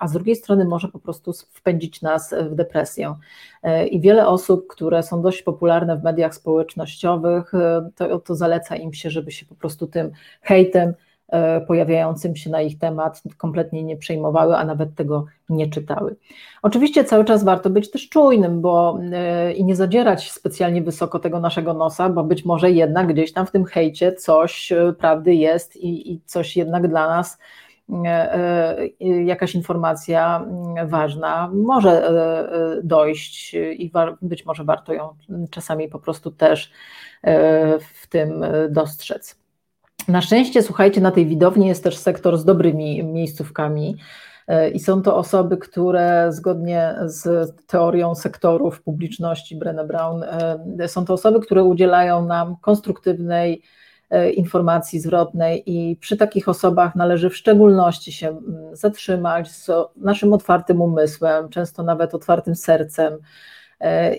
[0.00, 3.14] a z drugiej strony może po prostu wpędzić nas w depresję.
[3.62, 8.76] E, I wiele osób, które są dość popularne w mediach społecznościowych, e, to, to zaleca
[8.76, 10.10] im się, żeby się po prostu tym
[10.42, 10.94] hejtem
[11.66, 16.16] pojawiającym się na ich temat kompletnie nie przejmowały, a nawet tego nie czytały.
[16.62, 21.40] Oczywiście cały czas warto być też czujnym, bo e, i nie zadzierać specjalnie wysoko tego
[21.40, 25.76] naszego nosa, bo być może jednak gdzieś tam w tym hejcie coś e, prawdy jest
[25.76, 27.38] i, i coś jednak dla nas
[29.24, 30.46] jakaś informacja
[30.86, 32.10] ważna może
[32.84, 35.08] dojść i być może warto ją
[35.50, 36.72] czasami po prostu też
[37.80, 39.43] w tym dostrzec.
[40.08, 43.96] Na szczęście, słuchajcie, na tej widowni jest też sektor z dobrymi miejscówkami.
[44.46, 50.22] E, I są to osoby, które zgodnie z teorią sektorów publiczności Brené Brown,
[50.80, 53.62] e, są to osoby, które udzielają nam konstruktywnej
[54.10, 60.32] e, informacji zwrotnej i przy takich osobach należy w szczególności się mm, zatrzymać z naszym
[60.32, 63.18] otwartym umysłem, często nawet otwartym sercem,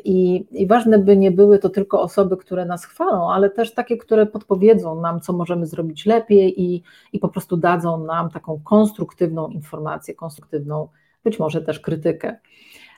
[0.04, 3.98] I, I, ważne by nie były to tylko osoby, które nas chwalą, ale też takie,
[3.98, 9.48] które podpowiedzą nam, co możemy zrobić lepiej i, i po prostu dadzą nam taką konstruktywną
[9.48, 10.88] informację, konstruktywną
[11.24, 12.36] być może też krytykę.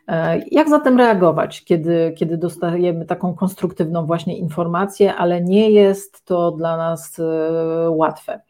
[0.08, 6.52] E, jak zatem reagować, kiedy, kiedy dostajemy taką konstruktywną właśnie informację, ale nie jest to
[6.52, 8.42] dla nas e, łatwe?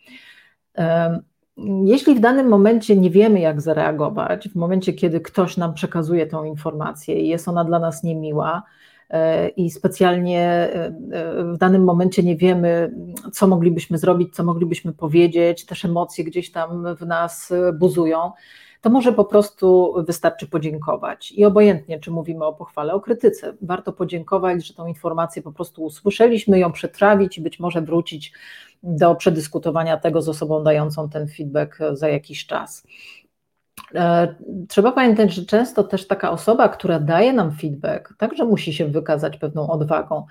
[1.86, 6.44] Jeśli w danym momencie nie wiemy, jak zareagować, w momencie, kiedy ktoś nam przekazuje tą
[6.44, 8.64] informację i jest ona dla nas niemiła,
[9.10, 10.92] e, i specjalnie e,
[11.54, 12.96] w danym momencie nie wiemy,
[13.32, 18.32] co moglibyśmy zrobić, co moglibyśmy powiedzieć, też emocje gdzieś tam w nas buzują,
[18.82, 21.32] to może po prostu wystarczy podziękować.
[21.32, 25.84] I obojętnie, czy mówimy o pochwale, o krytyce, warto podziękować, że tą informację po prostu
[25.84, 28.34] usłyszeliśmy, ją przetrawić i być może wrócić
[28.84, 32.84] do przedyskutowania tego z osobą dającą ten feedback za jakiś czas.
[33.96, 34.36] E,
[34.70, 39.38] trzeba pamiętać, że często też taka osoba, która daje nam feedback, także musi się wykazać
[39.38, 40.26] pewną odwagą,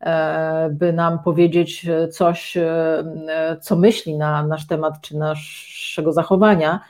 [0.00, 6.80] e, by nam powiedzieć coś, e, co myśli na nasz temat czy naszego zachowania,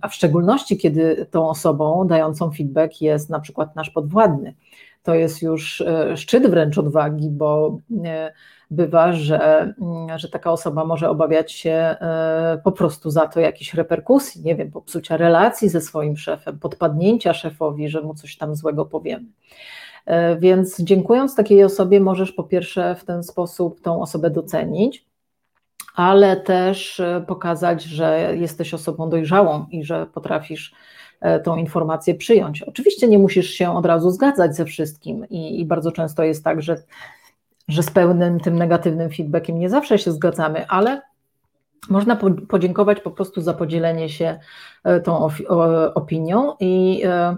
[0.00, 4.54] a w szczególności kiedy tą osobą dającą feedback jest na przykład nasz podwładny.
[5.02, 5.82] To jest już
[6.14, 7.78] szczyt wręcz odwagi, bo
[8.72, 13.74] bywa, że, mm, że taka osoba może obawiać się e, po prostu za to jakichś
[13.74, 18.86] reperkusji, nie wiem, popsucia relacji ze swoim szefem, podpadnięcia szefowi, że mu coś tam złego
[18.86, 19.24] powiemy.
[20.06, 25.06] E, więc dziękując takiej osobie, możesz po pierwsze w ten sposób tą osobę docenić,
[25.94, 30.74] ale też pokazać, że jesteś osobą dojrzałą i że potrafisz
[31.44, 32.62] tą informację przyjąć.
[32.62, 36.62] Oczywiście nie musisz się od razu zgadzać ze wszystkim i, i bardzo często jest tak,
[36.62, 36.82] że,
[37.68, 41.02] że z pełnym tym negatywnym feedbackiem nie zawsze się zgadzamy, ale
[41.88, 42.18] można
[42.48, 44.38] podziękować po prostu za podzielenie się
[44.84, 45.28] e, tą
[45.94, 47.36] opinią i e,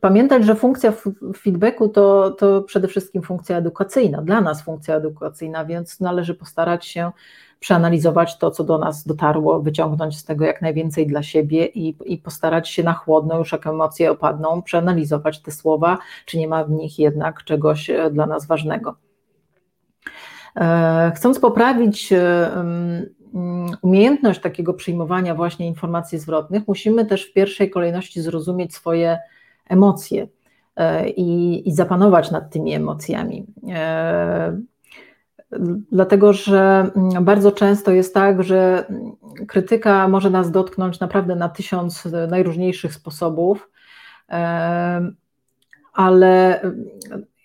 [0.00, 0.92] pamiętać, że funkcja
[1.36, 7.10] feedbacku to, to przede wszystkim funkcja edukacyjna, dla nas funkcja edukacyjna, więc należy postarać się
[7.60, 12.18] przeanalizować to, co do nas dotarło, wyciągnąć z tego jak najwięcej dla siebie i, i
[12.18, 16.70] postarać się na chłodno, już jak emocje opadną, przeanalizować te słowa, czy nie ma w
[16.70, 18.94] nich jednak czegoś e, dla nas ważnego.
[21.14, 22.12] Chcąc poprawić
[23.34, 29.18] Mm, umiejętność takiego przyjmowania właśnie informacji zwrotnych, musimy też w pierwszej kolejności zrozumieć swoje
[29.68, 30.28] emocje
[30.76, 33.46] e, i, i zapanować nad tymi emocjami.
[35.52, 35.58] E,
[35.92, 38.84] dlatego, że mm, bardzo często jest tak, że
[39.48, 43.70] krytyka może nas dotknąć naprawdę na tysiąc najróżniejszych sposobów,
[44.30, 45.10] e,
[45.92, 46.60] ale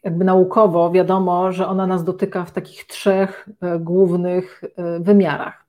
[0.03, 3.49] jakby naukowo wiadomo, że ona nas dotyka w takich trzech
[3.79, 4.61] głównych
[4.99, 5.65] wymiarach.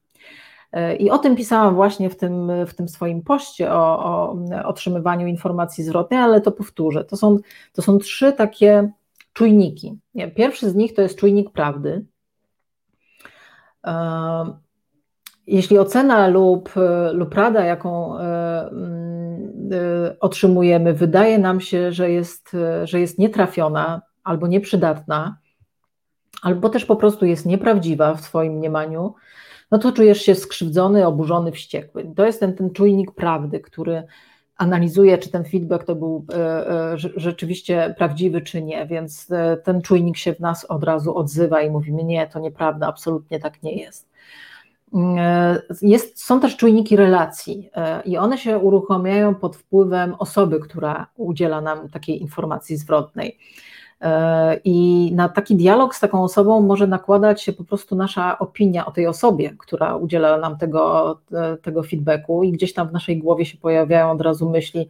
[0.75, 5.27] E, I o tym pisałam właśnie w tym, w tym swoim poście o, o otrzymywaniu
[5.27, 7.05] informacji zwrotnej, ale to powtórzę.
[7.05, 7.39] To są,
[7.73, 8.91] to są trzy takie
[9.33, 9.99] czujniki.
[10.37, 12.05] Pierwszy z nich to jest czujnik prawdy.
[13.85, 14.65] E,
[15.47, 16.71] jeśli ocena lub,
[17.13, 18.71] lub rada, jaką e,
[20.21, 25.37] otrzymujemy, wydaje nam się, że jest, że jest nietrafiona albo nieprzydatna,
[26.43, 29.15] albo też po prostu jest nieprawdziwa w Twoim mniemaniu,
[29.71, 32.13] no to czujesz się skrzywdzony, oburzony, wściekły.
[32.17, 34.03] To jest ten, ten czujnik prawdy, który
[34.57, 39.83] analizuje, czy ten feedback to był e, e, rzeczywiście prawdziwy, czy nie, więc e, ten
[39.83, 43.77] czujnik się w nas od razu odzywa i mówimy: Nie, to nieprawda, absolutnie tak nie
[43.77, 44.09] jest.
[45.83, 46.25] jest.
[46.25, 47.71] Są też czujniki relacji
[48.05, 53.39] i one się uruchamiają pod wpływem osoby, która udziela nam takiej informacji zwrotnej.
[54.01, 58.87] E, I na taki dialog z taką osobą może nakładać się po prostu nasza opinia
[58.87, 63.19] o tej osobie, która udziela nam tego, e, tego feedbacku, i gdzieś tam w naszej
[63.19, 64.89] głowie się pojawiają od razu myśli,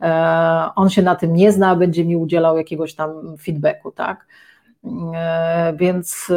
[0.00, 4.26] e, on się na tym nie zna, będzie mi udzielał jakiegoś tam feedbacku, tak?
[5.74, 6.32] Więc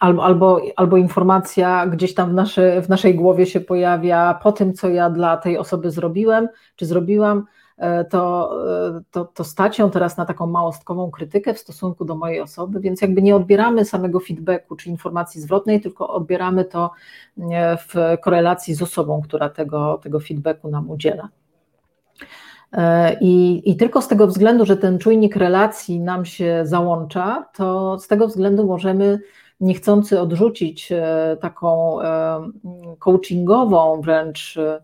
[0.00, 4.74] albo, albo, albo informacja gdzieś tam w, nasze, w naszej głowie się pojawia po tym,
[4.74, 7.44] co ja dla tej osoby zrobiłem, czy zrobiłam,
[8.10, 8.50] to,
[8.96, 12.80] e, to, to stać ją teraz na taką małostkową krytykę w stosunku do mojej osoby,
[12.80, 16.90] więc jakby nie odbieramy samego feedbacku czy informacji zwrotnej, tylko odbieramy to
[17.50, 21.28] e, w korelacji z osobą, która tego, tego feedbacku nam udziela.
[23.20, 28.08] I, I tylko z tego względu, że ten czujnik relacji nam się załącza, to z
[28.08, 29.20] tego względu możemy
[29.60, 30.92] niechcący odrzucić
[31.40, 31.98] taką
[32.98, 34.80] coachingową wręcz E,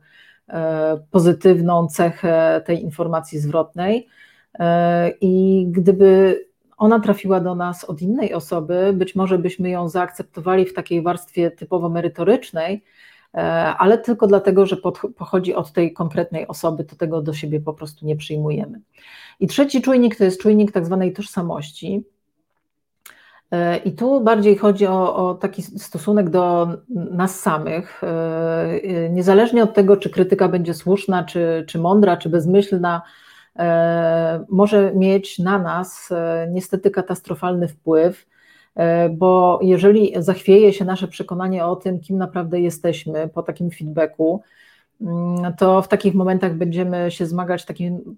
[1.10, 4.08] pozytywną cechę tej informacji zwrotnej.
[4.58, 6.40] E, I gdyby
[6.76, 11.50] ona trafiła do nas od innej osoby, być może byśmy ją zaakceptowali w takiej warstwie
[11.50, 12.84] typowo merytorycznej,
[13.34, 13.38] e,
[13.78, 14.76] ale tylko dlatego, że
[15.16, 18.80] pochodzi od tej konkretnej osoby, to tego do siebie po prostu nie przyjmujemy.
[19.40, 22.04] I trzeci czujnik to jest czujnik tak zwanej tożsamości.
[23.84, 28.02] I tu bardziej chodzi o, o, taki stosunek do nas samych.
[29.10, 33.02] Niezależnie od tego, czy krytyka będzie słuszna, czy, czy mądra, czy bezmyślna,
[34.48, 36.10] może mieć na nas
[36.50, 38.26] niestety katastrofalny wpływ,
[39.10, 44.42] bo jeżeli zachwieje się nasze przekonanie o tym, kim naprawdę jesteśmy po takim feedbacku,
[45.58, 48.16] to w takich momentach będziemy się zmagać takim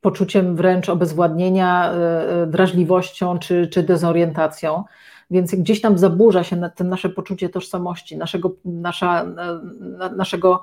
[0.00, 4.84] poczuciem wręcz obezwładnienia, e, e, drażliwością czy, czy dezorientacją.
[5.30, 10.62] Więc gdzieś tam zaburza się to nasze poczucie tożsamości, naszego, nasza, e, naszego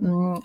[0.00, 0.40] mm,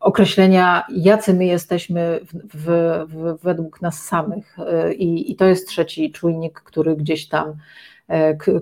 [0.00, 2.20] określenia, jacy my jesteśmy
[2.54, 2.66] w,
[3.08, 4.56] w, według nas samych.
[4.96, 7.54] I, I to jest trzeci czujnik, który gdzieś tam,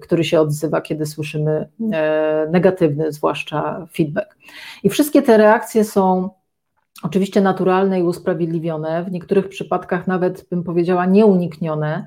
[0.02, 1.68] który się odzywa, kiedy słyszymy
[2.50, 4.36] negatywny, zwłaszcza feedback.
[4.82, 6.30] I wszystkie te reakcje są
[7.02, 12.06] oczywiście naturalne i usprawiedliwione, w niektórych przypadkach nawet bym powiedziała nieuniknione,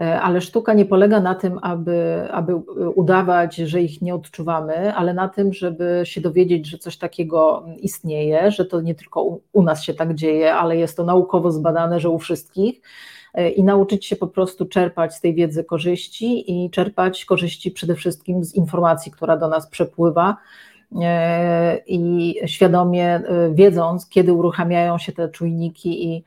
[0.00, 2.56] e, ale sztuka nie polega na tym, aby, aby
[2.94, 8.50] udawać, że ich nie odczuwamy, ale na tym, żeby się dowiedzieć, że coś takiego istnieje,
[8.50, 12.00] że to nie tylko u, u nas się tak dzieje, ale jest to naukowo zbadane,
[12.00, 12.80] że u wszystkich
[13.34, 17.94] e, i nauczyć się po prostu czerpać z tej wiedzy korzyści i czerpać korzyści przede
[17.94, 20.36] wszystkim z informacji, która do nas przepływa,
[21.86, 23.22] i świadomie
[23.52, 26.24] wiedząc, kiedy uruchamiają się te czujniki i,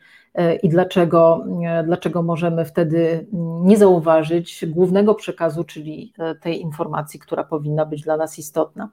[0.63, 1.45] i dlaczego,
[1.85, 3.25] dlaczego możemy wtedy
[3.61, 8.89] nie zauważyć głównego przekazu, czyli tej informacji, która powinna być dla nas istotna.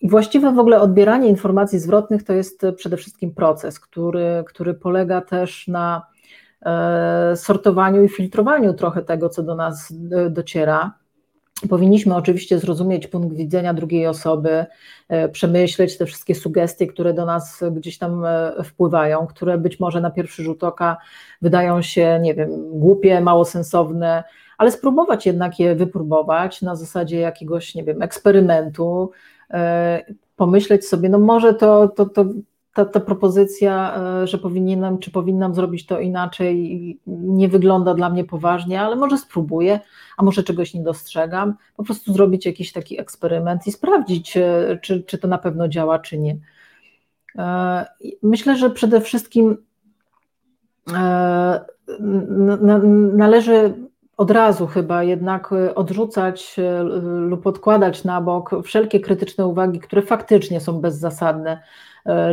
[0.00, 5.20] I właściwe w ogóle odbieranie informacji zwrotnych to jest przede wszystkim proces, który, który polega
[5.20, 6.06] też na
[6.62, 10.94] e, sortowaniu i filtrowaniu trochę tego, co do nas e, dociera.
[11.68, 14.66] Powinniśmy oczywiście zrozumieć punkt widzenia drugiej osoby,
[15.08, 18.24] e, przemyśleć te wszystkie sugestie, które do nas gdzieś tam
[18.64, 20.96] wpływają, które być może na pierwszy rzut oka
[21.42, 24.24] wydają się, nie wiem, głupie, mało sensowne,
[24.58, 29.10] ale spróbować jednak je wypróbować na zasadzie jakiegoś, nie wiem, eksperymentu,
[29.50, 30.04] e,
[30.36, 32.24] pomyśleć sobie, no może to, to, to
[32.74, 38.24] ta, ta propozycja, e, że powinienem czy powinnam zrobić to inaczej, nie wygląda dla mnie
[38.24, 39.80] poważnie, ale może spróbuję,
[40.16, 41.54] a może czegoś nie dostrzegam.
[41.76, 45.98] Po prostu zrobić jakiś taki eksperyment i sprawdzić, e, czy, czy to na pewno działa,
[45.98, 46.36] czy nie.
[48.22, 49.56] Myślę, że przede wszystkim
[53.12, 53.74] należy
[54.16, 56.56] od razu chyba jednak odrzucać
[57.02, 61.62] lub odkładać na bok wszelkie krytyczne uwagi, które faktycznie są bezzasadne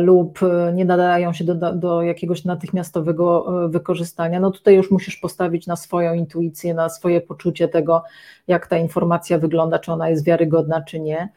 [0.00, 0.38] lub
[0.74, 4.40] nie nadają się do, do jakiegoś natychmiastowego wykorzystania.
[4.40, 8.02] No tutaj już musisz postawić na swoją intuicję, na swoje poczucie tego,
[8.48, 11.28] jak ta informacja wygląda, czy ona jest wiarygodna, czy nie.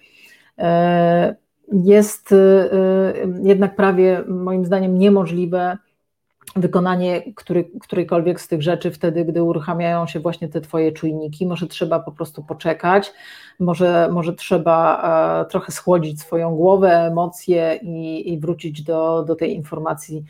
[1.71, 2.35] Jest
[3.43, 5.77] jednak prawie moim zdaniem niemożliwe
[6.55, 11.45] wykonanie który, którejkolwiek z tych rzeczy wtedy, gdy uruchamiają się właśnie te Twoje czujniki.
[11.47, 13.13] Może trzeba po prostu poczekać,
[13.59, 15.01] może, może trzeba
[15.41, 20.23] e, trochę schłodzić swoją głowę, emocje i, i wrócić do, do tej informacji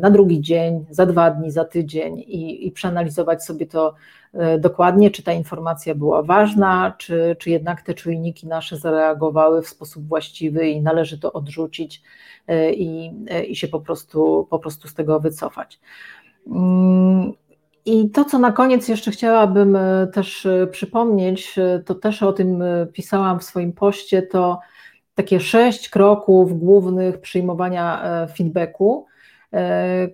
[0.00, 3.94] na drugi dzień, za dwa dni, za tydzień i, i przeanalizować sobie to
[4.34, 9.68] e, dokładnie, czy ta informacja była ważna, czy, czy jednak te czujniki nasze zareagowały w
[9.68, 12.02] sposób właściwy i należy to odrzucić
[12.46, 15.80] E, i, e, i się po prostu, po prostu z tego wycofać.
[16.46, 17.32] Mm,
[17.84, 23.40] I to, co na koniec jeszcze chciałabym e, też przypomnieć, to też o tym pisałam
[23.40, 24.60] w swoim poście, to
[25.14, 28.02] takie sześć kroków głównych przyjmowania
[28.36, 29.06] feedbacku,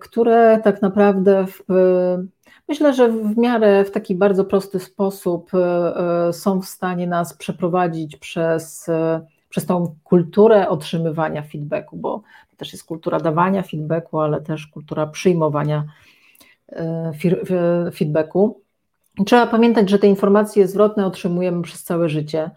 [0.01, 1.63] które tak naprawdę w,
[2.67, 5.51] myślę, że w miarę w taki bardzo prosty sposób
[6.31, 8.89] są w stanie nas przeprowadzić przez
[9.53, 12.21] przez tą kulturę otrzymywania feedbacku, bo
[12.57, 15.85] też jest kultura dawania feedbacku, ale też kultura przyjmowania
[16.69, 17.11] e,
[17.93, 18.61] feedbacku.
[19.25, 22.51] Trzeba pamiętać, że te informacje zwrotne otrzymujemy przez całe życie, e,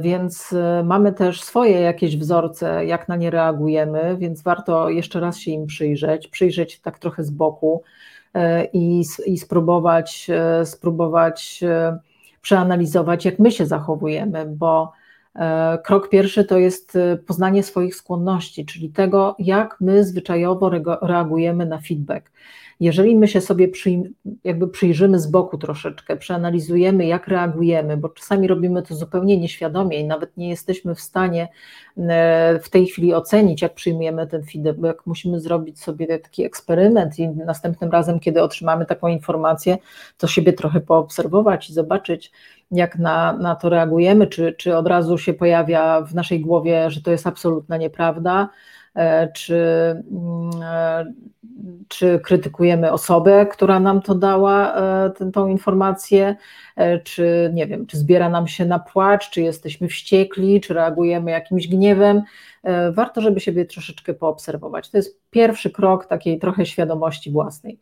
[0.00, 5.38] więc e, mamy też swoje jakieś wzorce, jak na nie reagujemy, więc warto jeszcze raz
[5.38, 7.82] się im przyjrzeć, przyjrzeć tak trochę z boku
[8.72, 10.26] i, i spróbować,
[10.64, 11.60] spróbować
[12.42, 15.07] przeanalizować, jak my się zachowujemy, bo E,
[15.84, 20.70] krok pierwszy to jest e, poznanie swoich skłonności, czyli tego, jak my zwyczajowo
[21.02, 22.30] reagujemy na feedback.
[22.80, 23.68] Jeżeli my się sobie
[24.44, 30.04] jakby przyjrzymy z boku troszeczkę, przeanalizujemy, jak reagujemy, bo czasami robimy to zupełnie nieświadomie i
[30.04, 31.48] nawet nie jesteśmy w stanie
[31.96, 37.28] e, w tej chwili ocenić, jak przyjmujemy ten feedback, musimy zrobić sobie taki eksperyment i
[37.28, 39.78] następnym razem, kiedy otrzymamy taką informację,
[40.18, 42.32] to siebie trochę poobserwować i zobaczyć,
[42.70, 47.02] jak na, na to reagujemy, czy, czy od razu się pojawia w naszej głowie, że
[47.02, 48.48] to jest absolutna nieprawda,
[49.34, 49.56] czy,
[50.10, 51.12] mm, e,
[51.88, 56.36] czy krytykujemy osobę, która nam to dała, e, tę, informację,
[57.04, 61.68] czy nie wiem, czy zbiera nam się na płacz, czy jesteśmy wściekli, czy reagujemy jakimś
[61.68, 62.22] gniewem.
[62.92, 64.90] Warto, żeby siebie troszeczkę poobserwować.
[64.90, 67.78] To jest pierwszy krok takiej trochę świadomości własnej.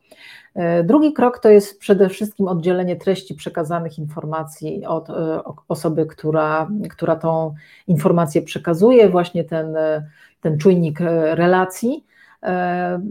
[0.57, 6.69] E, drugi krok to jest przede wszystkim oddzielenie treści przekazanych informacji od e, osoby, która,
[6.91, 7.55] która tą
[7.87, 10.11] informację przekazuje, właśnie ten, e,
[10.47, 12.07] ten czujnik relacji.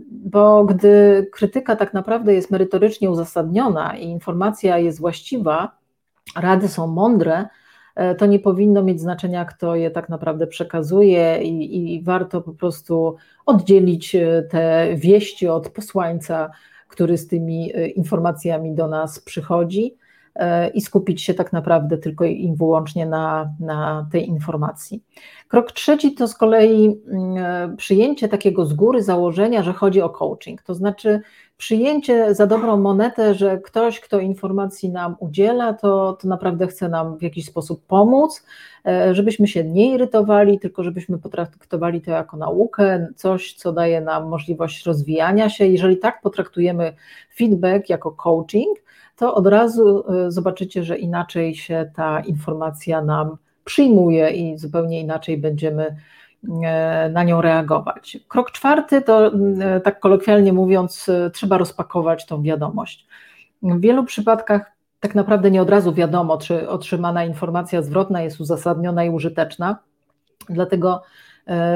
[0.09, 5.77] Bo gdy krytyka tak naprawdę jest merytorycznie uzasadniona i informacja jest właściwa,
[6.35, 7.45] rady są mądre,
[8.17, 13.15] to nie powinno mieć znaczenia, kto je tak naprawdę przekazuje, i, i warto po prostu
[13.45, 14.15] oddzielić
[14.49, 16.49] te wieści od posłańca
[16.95, 20.04] który z tymi e, informacjami do nas przychodzi e,
[20.73, 25.03] i skupić się tak naprawdę tylko i wyłącznie na, na tej informacji.
[25.47, 30.61] Krok trzeci to z kolei mm, przyjęcie takiego z góry założenia, że chodzi o coaching,
[30.61, 31.21] to znaczy
[31.57, 37.17] przyjęcie za dobrą monetę, że ktoś, kto informacji nam udziela, to, to naprawdę chce nam
[37.17, 38.45] w jakiś sposób pomóc,
[38.87, 44.29] e, żebyśmy się nie irytowali, tylko żebyśmy potraktowali to jako naukę, coś, co daje nam
[44.29, 45.65] możliwość rozwijania się.
[45.65, 46.93] Jeżeli tak potraktujemy
[47.35, 48.84] feedback jako coaching,
[49.15, 55.37] to od razu e, zobaczycie, że inaczej się ta informacja nam przyjmuje i zupełnie inaczej
[55.37, 55.95] będziemy
[57.11, 58.17] na nią reagować.
[58.27, 59.31] Krok czwarty to,
[59.83, 63.07] tak kolokwialnie mówiąc, trzeba rozpakować tą wiadomość.
[63.61, 69.03] W wielu przypadkach tak naprawdę nie od razu wiadomo, czy otrzymana informacja zwrotna jest uzasadniona
[69.03, 69.77] i użyteczna,
[70.49, 71.03] dlatego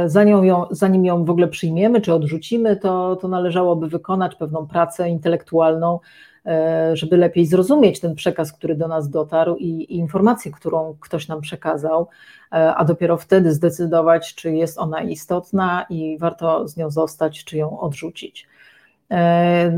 [0.05, 5.09] zanim ją, zanim ją w ogóle przyjmiemy czy odrzucimy, to, to należałoby wykonać pewną pracę
[5.09, 5.99] intelektualną,
[6.45, 11.27] e, żeby lepiej zrozumieć ten przekaz, który do nas dotarł i, i informację, którą ktoś
[11.27, 12.07] nam przekazał,
[12.51, 17.57] e, a dopiero wtedy zdecydować, czy jest ona istotna i warto z nią zostać, czy
[17.57, 18.47] ją odrzucić.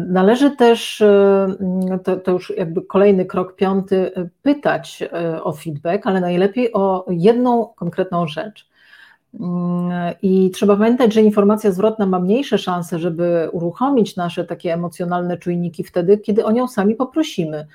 [0.08, 1.04] Należy też,
[2.04, 4.12] to, to, już jakby kolejny krok piąty,
[4.42, 5.04] pytać
[5.44, 8.71] o feedback, ale najlepiej o jedną konkretną rzecz.
[10.22, 15.84] I trzeba pamiętać, że informacja zwrotna ma mniejsze szanse, żeby uruchomić nasze takie emocjonalne czujniki
[15.84, 17.68] wtedy, kiedy o nią sami poprosimy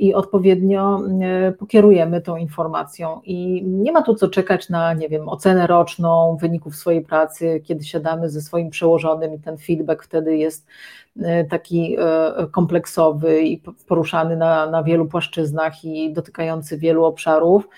[0.00, 1.00] i odpowiednio
[1.48, 3.20] y, pokierujemy tą informacją.
[3.24, 7.84] I nie ma tu co czekać na, nie wiem, ocenę roczną wyników swojej pracy, kiedy
[7.84, 10.66] siadamy ze swoim przełożonym i ten feedback wtedy jest
[11.16, 11.96] y, taki
[12.50, 17.68] kompleksowy i poruszany na, na wielu płaszczyznach i dotykający wielu obszarów.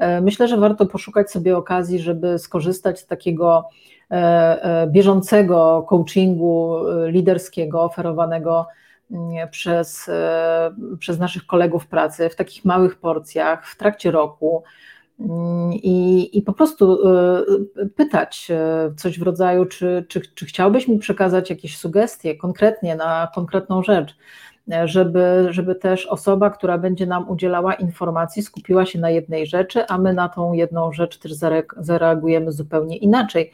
[0.00, 3.68] E, myślę, że warto poszukać sobie okazji, żeby skorzystać z takiego
[4.10, 6.76] e, e, bieżącego coachingu
[7.06, 8.66] liderskiego oferowanego
[9.50, 10.10] przez,
[10.98, 14.62] przez naszych kolegów pracy w takich małych porcjach w trakcie roku.
[15.20, 16.98] Mm, I, I po prostu
[17.96, 18.48] pytać
[18.96, 24.16] coś w rodzaju, czy, czy, czy chciałbyś mi przekazać jakieś sugestie konkretnie na konkretną rzecz,
[24.84, 29.98] żeby, żeby też osoba, która będzie nam udzielała informacji, skupiła się na jednej rzeczy, a
[29.98, 31.32] my na tą jedną rzecz też
[31.76, 33.52] zareagujemy zupełnie inaczej.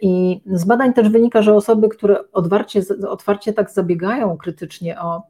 [0.00, 5.22] I z badań też wynika, że osoby, które otwarcie, otwarcie tak zabiegają krytycznie o,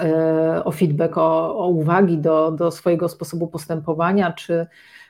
[0.00, 4.66] e, o feedback, o, o uwagi do, do swojego sposobu postępowania, czy,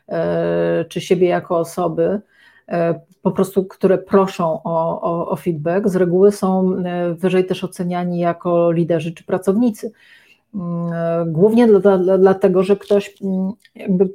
[0.08, 2.20] e, czy siebie jako osoby,
[3.22, 8.18] po prostu, które proszą o, o, o, feedback, z reguły są e, wyżej też oceniani
[8.18, 9.92] jako liderzy czy pracownicy.
[10.54, 14.10] Mm, e, głównie dla, dla, dlatego, że ktoś mm, jakby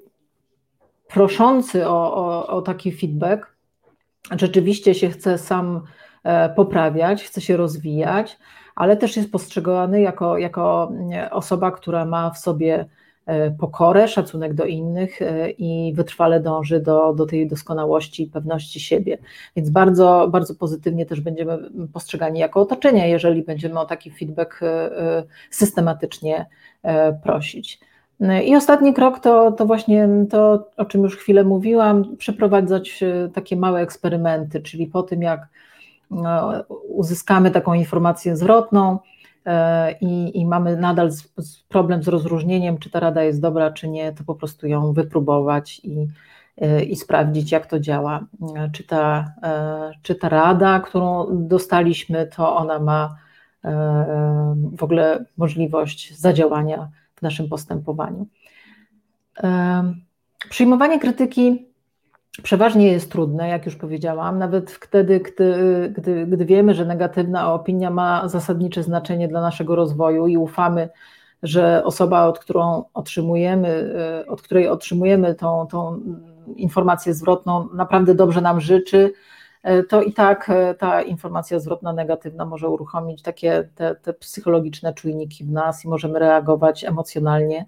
[1.07, 3.55] proszący o, o, o taki feedback
[4.31, 5.81] rzeczywiście się chce sam
[6.55, 8.37] poprawiać, chce się rozwijać,
[8.75, 10.91] ale też jest postrzegany jako, jako
[11.31, 13.06] osoba, która ma w sobie E,
[13.59, 19.17] pokorę, szacunek do innych e, i wytrwale dąży do, do tej doskonałości i pewności siebie.
[19.55, 21.57] Więc bardzo, bardzo pozytywnie też będziemy
[21.93, 26.45] postrzegani jako otoczenie, jeżeli będziemy o taki feedback e, systematycznie
[27.23, 27.80] prosić.
[28.45, 33.03] I ostatni krok to, to właśnie to, o czym już chwilę mówiłam, przeprowadzać
[33.34, 35.47] takie małe eksperymenty, czyli po tym, jak
[36.89, 39.16] uzyskamy taką informację zwrotną, E,
[40.01, 43.87] i, i mamy nadal z, z problem z rozróżnieniem, czy ta rada jest dobra, czy
[43.87, 46.07] nie, to po prostu ją wypróbować i,
[46.57, 48.25] e, i sprawdzić, jak to działa.
[48.55, 49.33] E, czy ta,
[50.01, 53.15] czy ta rada, którą dostaliśmy, to ona ma
[54.73, 58.27] w ogóle możliwość zadziałania w naszym postępowaniu.
[60.49, 61.66] Przyjmowanie krytyki
[62.41, 67.89] przeważnie jest trudne, jak już powiedziałam, nawet wtedy, gdy, gdy, gdy wiemy, że negatywna opinia
[67.89, 70.89] ma zasadnicze znaczenie dla naszego rozwoju i ufamy,
[71.43, 75.99] że osoba, od, którą otrzymujemy, e, od której otrzymujemy tą, tą
[76.55, 79.13] informację zwrotną, naprawdę dobrze nam życzy,
[79.63, 84.93] e, to i tak e, ta informacja zwrotna negatywna może uruchomić takie te, te psychologiczne
[84.93, 87.65] czujniki w nas i możemy reagować emocjonalnie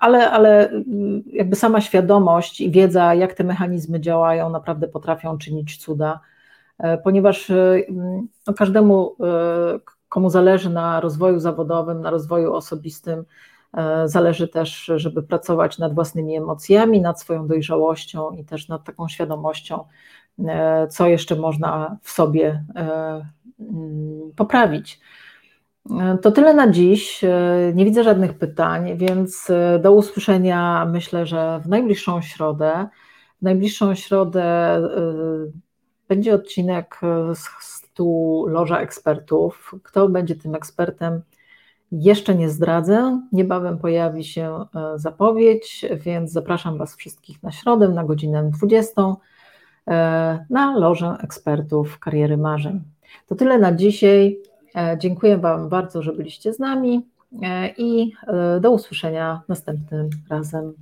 [0.00, 0.70] ale, ale
[1.26, 6.20] jakby sama świadomość i wiedza, jak te mechanizmy działają, naprawdę potrafią czynić cuda,
[6.78, 7.82] e, ponieważ e,
[8.46, 13.24] no, każdemu, e, komu zależy na rozwoju zawodowym, na rozwoju osobistym,
[14.04, 19.84] zależy też, żeby pracować nad własnymi emocjami, nad swoją dojrzałością i też nad taką świadomością,
[20.90, 22.64] co jeszcze można w sobie
[24.36, 25.00] poprawić.
[26.22, 27.24] To tyle na dziś.
[27.74, 32.88] Nie widzę żadnych pytań, więc e, do usłyszenia myślę, że w najbliższą środę.
[33.38, 34.90] W najbliższą środę e,
[36.08, 37.00] będzie odcinek
[37.60, 39.74] z tu Loża Ekspertów.
[39.82, 41.22] Kto będzie tym ekspertem?
[41.92, 43.20] Jeszcze nie zdradzę.
[43.32, 49.02] Niebawem pojawi się e, zapowiedź, więc zapraszam Was wszystkich na środę na godzinę 20
[50.50, 52.82] na Lożę Ekspertów Kariery Marzeń.
[53.26, 54.42] To tyle na dzisiaj.
[54.76, 57.06] E, dziękuję Wam bardzo, że byliście z nami
[57.42, 60.72] e, i e, do usłyszenia następnym razem.